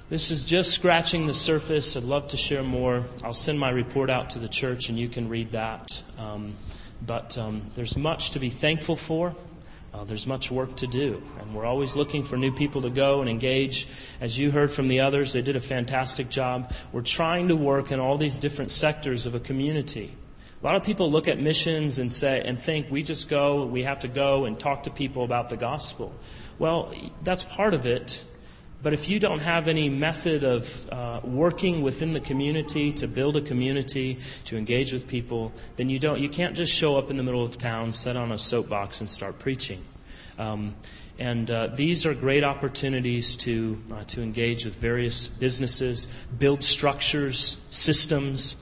this 0.09 0.31
is 0.31 0.45
just 0.45 0.71
scratching 0.71 1.27
the 1.27 1.33
surface. 1.33 1.97
I'd 1.97 2.03
love 2.03 2.29
to 2.29 2.37
share 2.37 2.63
more. 2.63 3.03
I'll 3.23 3.33
send 3.33 3.59
my 3.59 3.69
report 3.69 4.09
out 4.09 4.31
to 4.31 4.39
the 4.39 4.47
church 4.47 4.89
and 4.89 4.97
you 4.97 5.09
can 5.09 5.27
read 5.27 5.51
that. 5.51 6.01
Um, 6.17 6.55
but 7.05 7.37
um, 7.37 7.69
there's 7.75 7.97
much 7.97 8.31
to 8.31 8.39
be 8.39 8.49
thankful 8.49 8.95
for. 8.95 9.35
Uh, 9.95 10.03
there's 10.03 10.27
much 10.27 10.51
work 10.51 10.75
to 10.75 10.87
do, 10.87 11.23
and 11.39 11.55
we're 11.55 11.63
always 11.63 11.95
looking 11.95 12.21
for 12.21 12.35
new 12.35 12.51
people 12.51 12.81
to 12.81 12.89
go 12.89 13.21
and 13.21 13.29
engage. 13.29 13.87
As 14.19 14.37
you 14.37 14.51
heard 14.51 14.69
from 14.69 14.89
the 14.89 14.99
others, 14.99 15.31
they 15.31 15.41
did 15.41 15.55
a 15.55 15.61
fantastic 15.61 16.29
job. 16.29 16.73
We're 16.91 17.01
trying 17.01 17.47
to 17.47 17.55
work 17.55 17.93
in 17.93 17.99
all 18.01 18.17
these 18.17 18.37
different 18.37 18.71
sectors 18.71 19.25
of 19.25 19.35
a 19.35 19.39
community. 19.39 20.13
A 20.61 20.65
lot 20.65 20.75
of 20.75 20.83
people 20.83 21.09
look 21.09 21.29
at 21.29 21.39
missions 21.39 21.97
and 21.97 22.11
say 22.11 22.41
and 22.43 22.59
think 22.59 22.91
we 22.91 23.03
just 23.03 23.29
go, 23.29 23.65
we 23.65 23.83
have 23.83 23.99
to 23.99 24.09
go 24.09 24.43
and 24.43 24.59
talk 24.59 24.83
to 24.83 24.89
people 24.89 25.23
about 25.23 25.49
the 25.49 25.55
gospel. 25.55 26.13
Well, 26.59 26.93
that's 27.23 27.45
part 27.45 27.73
of 27.73 27.85
it, 27.85 28.25
but 28.85 28.93
if 28.93 29.09
you 29.09 29.19
don't 29.19 29.39
have 29.39 29.67
any 29.67 29.89
method 29.89 30.43
of 30.43 30.87
uh, 30.91 31.19
working 31.23 31.81
within 31.81 32.13
the 32.13 32.19
community 32.19 32.91
to 32.91 33.07
build 33.07 33.35
a 33.35 33.41
community, 33.41 34.19
to 34.43 34.57
engage 34.57 34.93
with 34.93 35.07
people, 35.07 35.51
then 35.75 35.89
you 35.89 35.97
don't. 35.97 36.19
You 36.19 36.29
can't 36.29 36.55
just 36.55 36.71
show 36.71 36.95
up 36.95 37.09
in 37.09 37.17
the 37.17 37.23
middle 37.23 37.43
of 37.43 37.57
town, 37.57 37.91
sit 37.93 38.15
on 38.15 38.31
a 38.31 38.37
soapbox, 38.37 38.99
and 38.99 39.09
start 39.09 39.39
preaching. 39.39 39.83
Um, 40.37 40.75
and 41.17 41.49
uh, 41.49 41.65
these 41.73 42.05
are 42.05 42.13
great 42.13 42.43
opportunities 42.43 43.37
to 43.37 43.81
uh, 43.91 44.03
to 44.03 44.21
engage 44.21 44.65
with 44.65 44.75
various 44.75 45.29
businesses, 45.29 46.05
build 46.37 46.61
structures, 46.61 47.57
systems, 47.71 48.55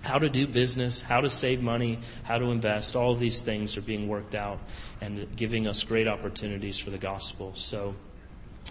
how 0.00 0.18
to 0.18 0.28
do 0.28 0.48
business, 0.48 1.02
how 1.02 1.20
to 1.20 1.30
save 1.30 1.62
money, 1.62 2.00
how 2.24 2.38
to 2.38 2.46
invest. 2.46 2.96
All 2.96 3.12
of 3.12 3.20
these 3.20 3.42
things 3.42 3.76
are 3.76 3.82
being 3.82 4.08
worked 4.08 4.34
out 4.34 4.58
and 5.00 5.28
giving 5.36 5.68
us 5.68 5.84
great 5.84 6.08
opportunities 6.08 6.80
for 6.80 6.90
the 6.90 6.98
gospel. 6.98 7.52
So. 7.54 7.94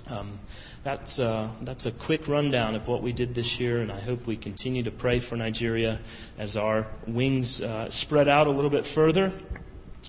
Um, 0.10 0.40
that's, 0.84 1.20
uh, 1.20 1.50
that's 1.62 1.86
a 1.86 1.92
quick 1.92 2.28
rundown 2.28 2.76
of 2.76 2.88
what 2.88 3.04
we 3.04 3.12
did 3.12 3.36
this 3.36 3.60
year, 3.60 3.80
and 3.80 3.92
I 3.92 4.00
hope 4.00 4.26
we 4.26 4.36
continue 4.36 4.84
to 4.84 4.92
pray 4.92 5.20
for 5.20 5.36
Nigeria 5.36 6.00
as 6.38 6.58
our 6.58 6.88
wings 7.06 7.62
uh, 7.62 7.90
spread 7.90 8.28
out 8.28 8.48
a 8.48 8.50
little 8.50 8.72
bit 8.72 8.86
further. 8.86 9.32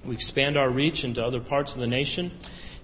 We 0.05 0.15
expand 0.15 0.57
our 0.57 0.71
reach 0.71 1.05
into 1.05 1.25
other 1.25 1.41
parts 1.41 1.75
of 1.75 1.81
the 1.81 1.87
nation, 1.87 2.33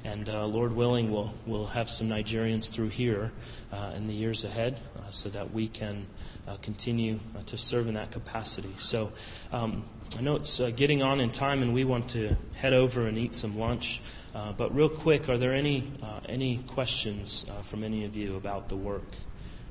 and 0.04 0.28
uh, 0.28 0.46
Lord 0.46 0.74
willing, 0.74 1.10
we'll, 1.10 1.32
we'll 1.46 1.66
have 1.66 1.88
some 1.88 2.08
Nigerians 2.08 2.70
through 2.70 2.90
here 2.90 3.32
uh, 3.72 3.92
in 3.96 4.06
the 4.06 4.14
years 4.14 4.44
ahead 4.44 4.78
uh, 4.98 5.08
so 5.08 5.30
that 5.30 5.52
we 5.52 5.66
can 5.66 6.06
uh, 6.46 6.56
continue 6.58 7.18
to 7.46 7.56
serve 7.56 7.88
in 7.88 7.94
that 7.94 8.10
capacity. 8.10 8.74
So 8.78 9.12
um, 9.50 9.84
I 10.18 10.20
know 10.20 10.36
it's 10.36 10.60
getting 10.76 11.02
on 11.02 11.20
in 11.20 11.30
time, 11.30 11.62
and 11.62 11.72
we 11.72 11.84
want 11.84 12.10
to 12.10 12.36
head 12.54 12.74
over 12.74 13.06
and 13.06 13.16
eat 13.16 13.34
some 13.34 13.58
lunch. 13.58 14.02
Uh, 14.34 14.52
but 14.52 14.74
real 14.74 14.88
quick, 14.88 15.28
are 15.28 15.38
there 15.38 15.54
any 15.54 15.84
uh, 16.02 16.20
any 16.28 16.58
questions 16.58 17.46
uh, 17.50 17.62
from 17.62 17.82
any 17.82 18.04
of 18.04 18.14
you 18.16 18.36
about 18.36 18.68
the 18.68 18.76
work 18.76 19.06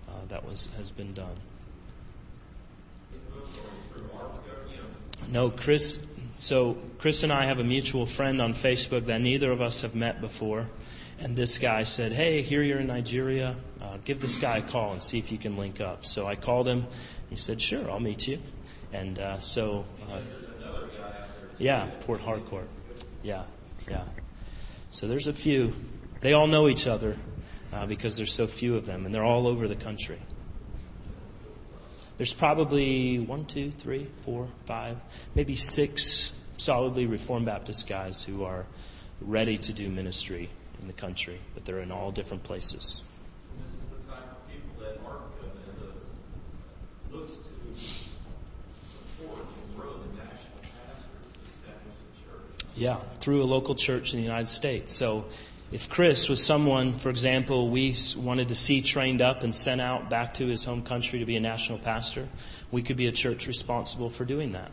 uh, 0.10 0.14
that 0.30 0.46
was 0.46 0.68
has 0.78 0.92
been 0.92 1.14
done? 1.14 1.36
No, 5.32 5.50
Chris. 5.50 6.00
So 6.36 6.78
Chris 7.00 7.24
and 7.24 7.32
I 7.32 7.46
have 7.46 7.60
a 7.60 7.64
mutual 7.64 8.06
friend 8.06 8.42
on 8.42 8.54
Facebook 8.54 9.06
that 9.06 9.22
neither 9.22 9.52
of 9.52 9.62
us 9.62 9.82
have 9.82 9.96
met 9.96 10.22
before, 10.22 10.68
and 11.20 11.36
this 11.36 11.58
guy 11.58 11.84
said, 11.84 12.12
"Hey, 12.12 12.42
here 12.42 12.64
you're 12.64 12.80
in 12.80 12.88
Nigeria. 12.88 13.56
Uh, 13.82 13.98
give 14.06 14.20
this 14.20 14.38
guy 14.38 14.58
a 14.58 14.62
call 14.62 14.92
and 14.94 15.04
see 15.04 15.20
if 15.20 15.32
you 15.32 15.38
can 15.38 15.56
link 15.56 15.82
up." 15.82 16.06
So 16.06 16.26
I 16.28 16.36
called 16.36 16.68
him. 16.68 16.88
He 17.30 17.36
said, 17.36 17.62
"Sure, 17.62 17.90
I'll 17.92 18.00
meet 18.00 18.28
you." 18.28 18.40
And 18.92 19.20
so, 19.40 19.86
yeah, 21.60 21.90
Port 22.02 22.22
Harcourt. 22.22 22.70
Yeah, 23.22 23.44
yeah. 23.90 24.04
So 24.90 25.08
there's 25.08 25.28
a 25.28 25.34
few. 25.34 25.74
They 26.22 26.34
all 26.34 26.48
know 26.48 26.68
each 26.68 26.88
other 26.88 27.18
uh, 27.74 27.86
because 27.86 28.18
there's 28.18 28.34
so 28.34 28.48
few 28.48 28.76
of 28.76 28.86
them, 28.86 29.06
and 29.06 29.14
they're 29.14 29.24
all 29.24 29.48
over 29.48 29.68
the 29.68 29.76
country. 29.76 30.20
There's 32.18 32.34
probably 32.34 33.20
one, 33.20 33.46
two, 33.46 33.72
three, 33.72 34.08
four, 34.22 34.48
five, 34.66 34.98
maybe 35.36 35.56
six 35.56 36.34
solidly 36.58 37.06
Reformed 37.06 37.46
Baptist 37.46 37.88
guys 37.88 38.24
who 38.24 38.44
are 38.44 38.66
ready 39.22 39.58
to 39.58 39.74
do 39.74 39.90
ministry 39.90 40.50
in 40.82 40.88
the 40.88 40.94
country, 40.94 41.40
but 41.54 41.66
they're 41.66 41.82
in 41.82 41.92
all 41.92 42.12
different 42.12 42.44
places. 42.44 43.04
Yeah, 52.78 52.98
through 53.20 53.42
a 53.42 53.46
local 53.46 53.74
church 53.74 54.14
in 54.14 54.20
the 54.20 54.26
United 54.26 54.50
States. 54.50 54.94
So 54.94 55.26
if 55.72 55.90
Chris 55.90 56.30
was 56.30 56.46
someone, 56.46 56.94
for 56.94 57.10
example, 57.10 57.70
we 57.70 57.96
wanted 58.16 58.50
to 58.50 58.56
see 58.56 58.82
trained 58.82 59.20
up 59.20 59.42
and 59.42 59.54
sent 59.54 59.82
out 59.82 60.12
back 60.12 60.36
to 60.36 60.46
his 60.46 60.64
home 60.64 60.84
country 60.84 61.18
to 61.20 61.26
be 61.26 61.36
a 61.36 61.40
national 61.40 61.80
pastor, 61.80 62.30
we 62.72 62.84
could 62.84 62.96
be 62.96 63.08
a 63.08 63.12
church 63.12 63.48
responsible 63.48 64.12
for 64.12 64.26
doing 64.26 64.52
that. 64.52 64.72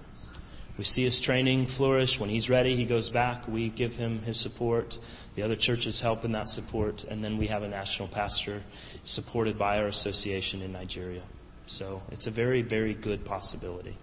We 0.77 0.85
see 0.85 1.05
his 1.05 1.19
training 1.21 1.67
flourish. 1.67 2.21
When 2.21 2.29
he's 2.29 2.51
ready, 2.51 2.77
he 2.77 2.85
goes 2.85 3.09
back. 3.09 3.49
We 3.49 3.71
give 3.71 3.97
him 3.97 4.19
his 4.19 4.39
support. 4.39 4.99
The 5.35 5.43
other 5.43 5.57
churches 5.57 6.01
help 6.01 6.25
in 6.25 6.33
that 6.33 6.49
support. 6.49 7.05
And 7.05 7.25
then 7.25 7.39
we 7.39 7.47
have 7.47 7.63
a 7.63 7.69
national 7.69 8.09
pastor 8.09 8.61
supported 9.05 9.57
by 9.57 9.79
our 9.79 9.87
association 9.87 10.63
in 10.63 10.73
Nigeria. 10.73 11.23
So 11.67 12.03
it's 12.11 12.27
a 12.27 12.31
very, 12.31 12.61
very 12.61 12.93
good 12.93 13.25
possibility. 13.25 13.97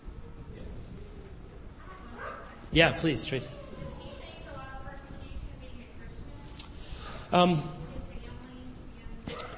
Yeah, 2.72 2.94
please, 2.94 3.26
Tracy. 3.26 3.52
Um, 7.32 7.62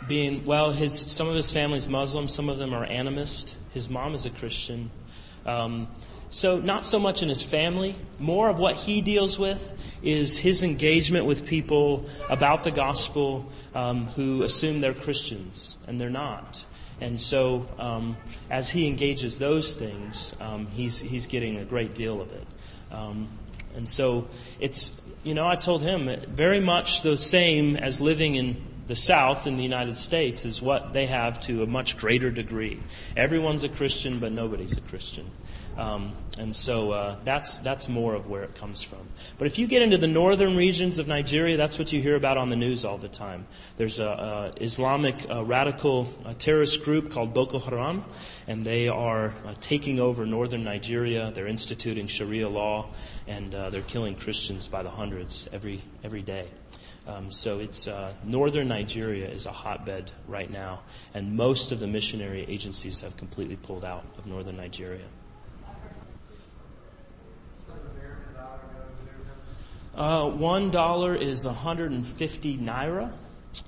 being 0.08 0.46
well, 0.46 0.72
his 0.72 0.94
some 1.12 1.28
of 1.28 1.36
his 1.36 1.52
family's 1.52 1.88
Muslim, 1.88 2.28
some 2.28 2.50
of 2.50 2.58
them 2.58 2.74
are 2.74 2.86
animist. 2.86 3.56
His 3.74 3.90
mom 3.90 4.14
is 4.14 4.26
a 4.26 4.30
Christian. 4.30 4.92
Um, 5.46 5.88
so, 6.30 6.60
not 6.60 6.84
so 6.84 6.98
much 6.98 7.22
in 7.22 7.30
his 7.30 7.44
family. 7.44 7.96
More 8.18 8.50
of 8.50 8.58
what 8.58 8.76
he 8.76 9.02
deals 9.02 9.38
with 9.38 10.00
is 10.02 10.40
his 10.40 10.64
engagement 10.64 11.26
with 11.26 11.46
people 11.46 12.08
about 12.28 12.64
the 12.64 12.72
gospel 12.72 13.52
um, 13.76 14.08
who 14.08 14.42
assume 14.42 14.82
they're 14.82 14.96
Christians, 14.96 15.78
and 15.88 16.02
they're 16.02 16.10
not. 16.10 16.66
And 17.00 17.22
so, 17.22 17.68
um, 17.78 18.18
as 18.50 18.70
he 18.72 18.88
engages 18.88 19.38
those 19.38 19.76
things, 19.76 20.34
um, 20.42 20.66
he's, 20.68 21.00
he's 21.00 21.28
getting 21.28 21.58
a 21.58 21.66
great 21.66 21.94
deal 21.94 22.20
of 22.20 22.32
it. 22.32 22.48
Um, 22.92 23.28
and 23.76 23.88
so, 23.88 24.28
it's 24.60 24.92
you 25.24 25.34
know, 25.34 25.48
I 25.48 25.56
told 25.56 25.82
him 25.82 26.10
very 26.28 26.60
much 26.60 27.02
the 27.02 27.18
same 27.18 27.76
as 27.78 28.02
living 28.02 28.36
in 28.36 28.62
the 28.88 28.96
South 28.96 29.48
in 29.48 29.56
the 29.56 29.64
United 29.64 29.98
States 29.98 30.44
is 30.44 30.62
what 30.62 30.92
they 30.92 31.06
have 31.06 31.40
to 31.42 31.64
a 31.64 31.66
much 31.66 31.98
greater 31.98 32.30
degree. 32.30 32.80
Everyone's 33.16 33.64
a 33.64 33.70
Christian, 33.70 34.20
but 34.20 34.34
nobody's 34.34 34.78
a 34.78 34.82
Christian. 34.82 35.30
Um, 35.78 36.14
and 36.38 36.56
so 36.56 36.92
uh, 36.92 37.18
that's, 37.24 37.60
that's 37.60 37.90
more 37.90 38.16
of 38.16 38.28
where 38.28 38.44
it 38.44 38.56
comes 38.56 38.84
from. 38.84 39.08
But 39.38 39.48
if 39.48 39.58
you 39.58 39.68
get 39.68 39.82
into 39.82 39.98
the 39.98 40.08
northern 40.08 40.56
regions 40.56 41.00
of 41.00 41.08
Nigeria, 41.08 41.58
that's 41.58 41.80
what 41.80 41.92
you 41.92 42.02
hear 42.02 42.16
about 42.16 42.38
on 42.38 42.50
the 42.50 42.56
news 42.56 42.86
all 42.86 42.98
the 42.98 43.08
time. 43.08 43.48
There's 43.78 44.00
an 44.00 44.54
Islamic 44.62 45.30
uh, 45.30 45.44
radical 45.44 46.08
uh, 46.26 46.34
terrorist 46.38 46.84
group 46.84 47.12
called 47.12 47.34
Boko 47.34 47.60
Haram, 47.60 48.06
and 48.48 48.66
they 48.66 48.88
are 48.88 49.34
uh, 49.46 49.54
taking 49.60 50.00
over 50.00 50.26
northern 50.26 50.64
Nigeria. 50.64 51.32
They're 51.32 51.48
instituting 51.48 52.08
Sharia 52.08 52.50
law, 52.50 52.90
and 53.28 53.54
they're 53.54 53.82
killing 53.82 54.16
Christians 54.16 54.68
by 54.68 54.84
the 54.84 54.90
hundreds 54.90 55.48
every, 55.52 55.82
every 56.04 56.22
day. 56.22 56.48
Um, 57.06 57.32
so 57.32 57.60
it's 57.60 57.88
uh, 57.88 58.14
northern 58.24 58.70
Nigeria 58.70 59.28
is 59.28 59.46
a 59.46 59.52
hotbed 59.52 60.12
right 60.28 60.50
now, 60.50 60.84
and 61.14 61.36
most 61.36 61.72
of 61.72 61.80
the 61.80 61.88
missionary 61.88 62.46
agencies 62.48 63.02
have 63.02 63.18
completely 63.18 63.58
pulled 63.58 63.84
out 63.84 64.06
of 64.18 64.26
northern 64.26 64.56
Nigeria. 64.56 65.06
Uh, 69.96 70.28
one 70.28 70.72
dollar 70.72 71.16
is 71.16 71.46
150 71.46 72.58
naira. 72.58 73.12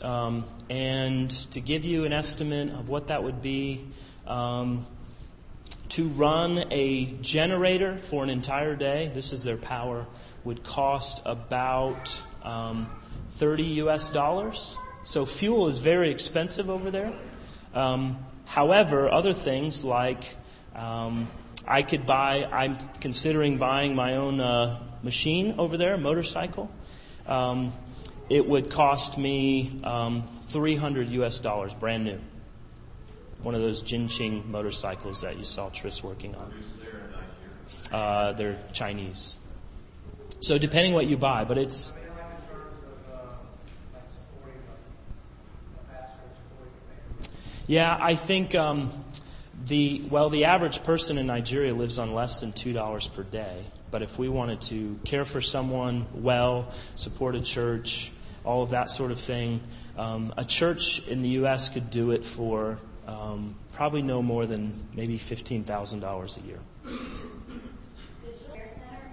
Um, 0.01 0.43
and 0.71 1.29
to 1.51 1.61
give 1.61 1.85
you 1.85 2.05
an 2.05 2.13
estimate 2.13 2.69
of 2.71 2.89
what 2.89 3.07
that 3.07 3.23
would 3.23 3.43
be, 3.43 3.85
um, 4.25 4.87
to 5.89 6.07
run 6.07 6.65
a 6.71 7.05
generator 7.21 7.99
for 7.99 8.23
an 8.23 8.31
entire 8.31 8.75
day, 8.75 9.11
this 9.13 9.33
is 9.33 9.43
their 9.43 9.57
power, 9.57 10.07
would 10.43 10.63
cost 10.63 11.21
about 11.25 12.19
um, 12.41 12.89
30 13.31 13.63
US 13.83 14.09
dollars. 14.09 14.75
So 15.03 15.27
fuel 15.27 15.67
is 15.67 15.77
very 15.77 16.09
expensive 16.09 16.71
over 16.71 16.89
there. 16.89 17.13
Um, 17.75 18.25
however, 18.47 19.11
other 19.11 19.33
things 19.33 19.85
like 19.85 20.35
um, 20.73 21.27
I 21.67 21.83
could 21.83 22.07
buy, 22.07 22.45
I'm 22.45 22.77
considering 22.99 23.59
buying 23.59 23.95
my 23.95 24.15
own 24.15 24.39
uh, 24.39 24.79
machine 25.05 25.55
over 25.57 25.77
there, 25.77 25.97
motorcycle. 25.97 26.69
Um, 27.27 27.71
it 28.29 28.45
would 28.45 28.69
cost 28.69 29.17
me 29.17 29.79
um, 29.83 30.23
300 30.23 31.09
US 31.09 31.39
dollars, 31.39 31.73
brand 31.73 32.03
new. 32.03 32.19
One 33.41 33.55
of 33.55 33.61
those 33.61 33.83
Jincheng 33.83 34.45
motorcycles 34.47 35.21
that 35.21 35.37
you 35.37 35.43
saw 35.43 35.69
Tris 35.69 36.03
working 36.03 36.35
on. 36.35 36.53
Uh, 37.91 38.33
they're 38.33 38.57
Chinese. 38.73 39.37
So 40.39 40.57
depending 40.57 40.93
what 40.93 41.05
you 41.05 41.17
buy, 41.17 41.45
but 41.45 41.57
it's 41.57 41.93
Yeah, 47.67 47.97
I 47.99 48.13
think 48.13 48.53
um, 48.53 48.91
the 49.65 50.03
well, 50.11 50.29
the 50.29 50.45
average 50.45 50.83
person 50.83 51.17
in 51.17 51.25
Nigeria 51.25 51.73
lives 51.73 51.97
on 51.97 52.13
less 52.13 52.39
than 52.39 52.51
two 52.51 52.73
dollars 52.73 53.07
per 53.07 53.23
day. 53.23 53.63
But 53.95 54.01
if 54.01 54.19
we 54.19 54.27
wanted 54.27 54.59
to 54.63 54.99
care 55.05 55.23
for 55.23 55.39
someone 55.39 56.05
well, 56.13 56.69
support 56.95 57.33
a 57.35 57.39
church, 57.39 58.11
all 58.43 58.61
of 58.61 58.71
that 58.71 58.89
sort 58.89 59.09
of 59.09 59.17
thing, 59.17 59.61
um, 59.97 60.33
a 60.35 60.43
church 60.43 61.07
in 61.07 61.21
the 61.21 61.29
U.S. 61.39 61.69
could 61.69 61.89
do 61.91 62.11
it 62.11 62.25
for 62.25 62.77
um, 63.07 63.55
probably 63.71 64.01
no 64.01 64.21
more 64.21 64.45
than 64.45 64.85
maybe 64.93 65.17
fifteen 65.17 65.63
thousand 65.63 66.01
dollars 66.01 66.37
a 66.37 66.41
year. 66.41 66.59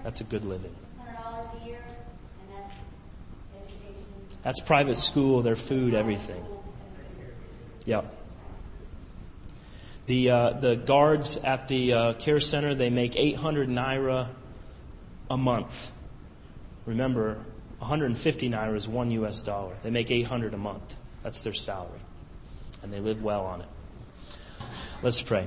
That's 0.02 0.20
a 0.20 0.24
good 0.24 0.44
living. 0.44 0.74
That's 4.42 4.58
private 4.58 4.96
school, 4.96 5.42
their 5.42 5.54
food, 5.54 5.94
everything. 5.94 6.44
Yep. 7.84 8.16
The, 10.06 10.30
uh, 10.30 10.50
the 10.54 10.74
guards 10.74 11.36
at 11.36 11.68
the 11.68 11.92
uh, 11.92 12.12
care 12.14 12.40
center, 12.40 12.74
they 12.74 12.90
make 12.90 13.14
800 13.14 13.68
naira 13.68 14.26
a 15.30 15.36
month. 15.36 15.92
Remember, 16.86 17.38
150 17.78 18.50
naira 18.50 18.74
is 18.74 18.88
one 18.88 19.10
US 19.12 19.42
dollar. 19.42 19.74
They 19.82 19.90
make 19.90 20.10
800 20.10 20.54
a 20.54 20.58
month. 20.58 20.96
That's 21.22 21.42
their 21.42 21.52
salary. 21.52 22.00
And 22.82 22.92
they 22.92 23.00
live 23.00 23.22
well 23.22 23.44
on 23.44 23.60
it. 23.60 23.68
Let's 25.02 25.22
pray. 25.22 25.46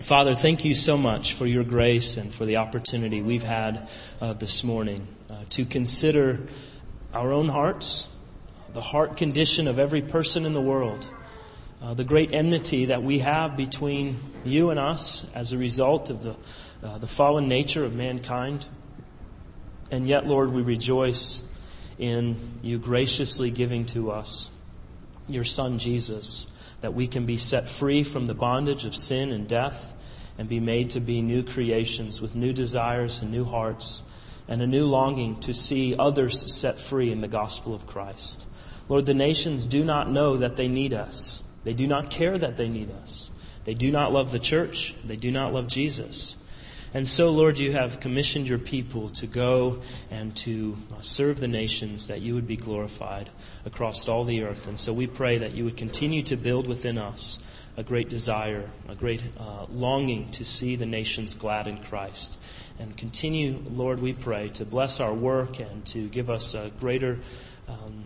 Father, 0.00 0.34
thank 0.34 0.64
you 0.64 0.74
so 0.74 0.96
much 0.96 1.32
for 1.32 1.46
your 1.46 1.64
grace 1.64 2.16
and 2.16 2.34
for 2.34 2.44
the 2.44 2.56
opportunity 2.56 3.22
we've 3.22 3.44
had 3.44 3.88
uh, 4.20 4.32
this 4.32 4.64
morning 4.64 5.06
uh, 5.30 5.36
to 5.50 5.64
consider 5.64 6.40
our 7.12 7.32
own 7.32 7.48
hearts, 7.48 8.08
the 8.72 8.80
heart 8.80 9.16
condition 9.16 9.68
of 9.68 9.78
every 9.78 10.02
person 10.02 10.44
in 10.44 10.52
the 10.52 10.60
world 10.60 11.08
uh, 11.84 11.92
the 11.92 12.04
great 12.04 12.32
enmity 12.32 12.86
that 12.86 13.02
we 13.02 13.18
have 13.18 13.58
between 13.58 14.16
you 14.42 14.70
and 14.70 14.80
us 14.80 15.26
as 15.34 15.52
a 15.52 15.58
result 15.58 16.08
of 16.08 16.22
the, 16.22 16.34
uh, 16.84 16.98
the 16.98 17.06
fallen 17.06 17.48
nature 17.48 17.84
of 17.84 17.94
mankind. 17.94 18.66
And 19.90 20.06
yet, 20.06 20.26
Lord, 20.26 20.52
we 20.52 20.62
rejoice 20.62 21.42
in 21.98 22.36
you 22.62 22.78
graciously 22.78 23.50
giving 23.50 23.86
to 23.86 24.10
us 24.10 24.50
your 25.26 25.44
Son, 25.44 25.78
Jesus, 25.78 26.46
that 26.82 26.94
we 26.94 27.06
can 27.06 27.24
be 27.24 27.38
set 27.38 27.68
free 27.68 28.02
from 28.02 28.26
the 28.26 28.34
bondage 28.34 28.84
of 28.84 28.94
sin 28.94 29.32
and 29.32 29.48
death 29.48 29.94
and 30.36 30.48
be 30.48 30.60
made 30.60 30.90
to 30.90 31.00
be 31.00 31.22
new 31.22 31.42
creations 31.42 32.20
with 32.20 32.34
new 32.34 32.52
desires 32.52 33.22
and 33.22 33.30
new 33.30 33.44
hearts 33.44 34.02
and 34.46 34.60
a 34.60 34.66
new 34.66 34.84
longing 34.84 35.40
to 35.40 35.54
see 35.54 35.96
others 35.98 36.54
set 36.54 36.78
free 36.78 37.10
in 37.10 37.22
the 37.22 37.28
gospel 37.28 37.74
of 37.74 37.86
Christ. 37.86 38.46
Lord, 38.88 39.06
the 39.06 39.14
nations 39.14 39.64
do 39.64 39.82
not 39.82 40.10
know 40.10 40.36
that 40.36 40.56
they 40.56 40.68
need 40.68 40.92
us. 40.92 41.42
They 41.62 41.72
do 41.72 41.86
not 41.86 42.10
care 42.10 42.36
that 42.36 42.58
they 42.58 42.68
need 42.68 42.90
us. 42.90 43.30
They 43.64 43.72
do 43.72 43.90
not 43.90 44.12
love 44.12 44.32
the 44.32 44.38
church. 44.38 44.94
They 45.04 45.16
do 45.16 45.30
not 45.30 45.54
love 45.54 45.68
Jesus. 45.68 46.36
And 46.94 47.08
so, 47.08 47.30
Lord, 47.30 47.58
you 47.58 47.72
have 47.72 47.98
commissioned 47.98 48.48
your 48.48 48.60
people 48.60 49.10
to 49.10 49.26
go 49.26 49.80
and 50.12 50.34
to 50.36 50.78
serve 51.00 51.40
the 51.40 51.48
nations 51.48 52.06
that 52.06 52.20
you 52.20 52.34
would 52.34 52.46
be 52.46 52.56
glorified 52.56 53.30
across 53.66 54.08
all 54.08 54.22
the 54.22 54.44
earth. 54.44 54.68
And 54.68 54.78
so 54.78 54.92
we 54.92 55.08
pray 55.08 55.38
that 55.38 55.56
you 55.56 55.64
would 55.64 55.76
continue 55.76 56.22
to 56.22 56.36
build 56.36 56.68
within 56.68 56.96
us 56.96 57.40
a 57.76 57.82
great 57.82 58.08
desire, 58.08 58.70
a 58.88 58.94
great 58.94 59.24
uh, 59.36 59.66
longing 59.70 60.30
to 60.30 60.44
see 60.44 60.76
the 60.76 60.86
nations 60.86 61.34
glad 61.34 61.66
in 61.66 61.78
Christ. 61.78 62.38
And 62.78 62.96
continue, 62.96 63.60
Lord, 63.68 64.00
we 64.00 64.12
pray, 64.12 64.50
to 64.50 64.64
bless 64.64 65.00
our 65.00 65.12
work 65.12 65.58
and 65.58 65.84
to 65.86 66.06
give 66.08 66.30
us 66.30 66.54
a 66.54 66.70
greater 66.78 67.18
um, 67.66 68.04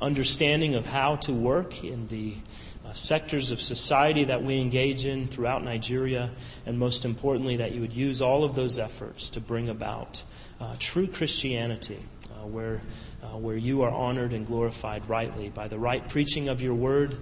understanding 0.00 0.76
of 0.76 0.86
how 0.86 1.16
to 1.16 1.32
work 1.32 1.82
in 1.82 2.06
the 2.06 2.34
uh, 2.88 2.92
sectors 2.92 3.50
of 3.50 3.60
society 3.60 4.24
that 4.24 4.42
we 4.42 4.60
engage 4.60 5.04
in 5.04 5.26
throughout 5.26 5.62
Nigeria, 5.62 6.30
and 6.64 6.78
most 6.78 7.04
importantly, 7.04 7.56
that 7.56 7.72
you 7.72 7.80
would 7.80 7.92
use 7.92 8.22
all 8.22 8.44
of 8.44 8.54
those 8.54 8.78
efforts 8.78 9.28
to 9.30 9.40
bring 9.40 9.68
about 9.68 10.24
uh, 10.60 10.74
true 10.78 11.06
Christianity, 11.06 11.98
uh, 12.30 12.46
where, 12.46 12.80
uh, 13.22 13.36
where 13.36 13.56
you 13.56 13.82
are 13.82 13.90
honored 13.90 14.32
and 14.32 14.46
glorified 14.46 15.08
rightly 15.08 15.50
by 15.50 15.68
the 15.68 15.78
right 15.78 16.08
preaching 16.08 16.48
of 16.48 16.62
your 16.62 16.74
word, 16.74 17.14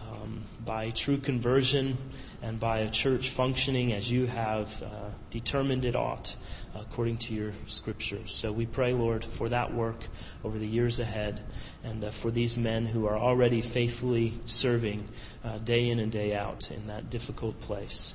um, 0.00 0.42
by 0.64 0.90
true 0.90 1.18
conversion, 1.18 1.96
and 2.42 2.58
by 2.58 2.78
a 2.78 2.90
church 2.90 3.30
functioning 3.30 3.92
as 3.92 4.10
you 4.10 4.26
have 4.26 4.82
uh, 4.82 4.88
determined 5.30 5.84
it 5.84 5.94
ought 5.94 6.34
according 6.74 7.18
to 7.18 7.34
your 7.34 7.52
scriptures. 7.66 8.34
So 8.34 8.52
we 8.52 8.66
pray, 8.66 8.92
Lord, 8.92 9.24
for 9.24 9.48
that 9.48 9.72
work 9.74 10.08
over 10.44 10.58
the 10.58 10.66
years 10.66 11.00
ahead 11.00 11.40
and 11.84 12.04
uh, 12.04 12.10
for 12.10 12.30
these 12.30 12.56
men 12.58 12.86
who 12.86 13.06
are 13.06 13.16
already 13.16 13.60
faithfully 13.60 14.34
serving 14.46 15.08
uh, 15.44 15.58
day 15.58 15.88
in 15.88 15.98
and 15.98 16.10
day 16.10 16.34
out 16.34 16.70
in 16.70 16.86
that 16.86 17.10
difficult 17.10 17.60
place. 17.60 18.14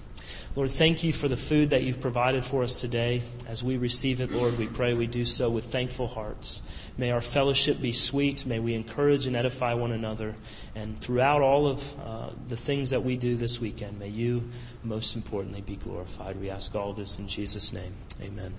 Lord, 0.55 0.69
thank 0.69 1.03
you 1.03 1.13
for 1.13 1.27
the 1.27 1.37
food 1.37 1.69
that 1.69 1.83
you've 1.83 2.01
provided 2.01 2.43
for 2.43 2.63
us 2.63 2.81
today. 2.81 3.21
As 3.47 3.63
we 3.63 3.77
receive 3.77 4.21
it, 4.21 4.31
Lord, 4.31 4.57
we 4.57 4.67
pray 4.67 4.93
we 4.93 5.07
do 5.07 5.25
so 5.25 5.49
with 5.49 5.65
thankful 5.65 6.07
hearts. 6.07 6.61
May 6.97 7.11
our 7.11 7.21
fellowship 7.21 7.81
be 7.81 7.91
sweet. 7.91 8.45
May 8.45 8.59
we 8.59 8.73
encourage 8.73 9.27
and 9.27 9.35
edify 9.35 9.73
one 9.73 9.91
another. 9.91 10.35
And 10.75 10.99
throughout 10.99 11.41
all 11.41 11.67
of 11.67 11.95
uh, 11.99 12.29
the 12.47 12.57
things 12.57 12.89
that 12.89 13.03
we 13.03 13.17
do 13.17 13.35
this 13.35 13.61
weekend, 13.61 13.99
may 13.99 14.09
you, 14.09 14.49
most 14.83 15.15
importantly, 15.15 15.61
be 15.61 15.75
glorified. 15.75 16.39
We 16.39 16.49
ask 16.49 16.75
all 16.75 16.93
this 16.93 17.19
in 17.19 17.27
Jesus' 17.27 17.73
name. 17.73 17.93
Amen. 18.21 18.53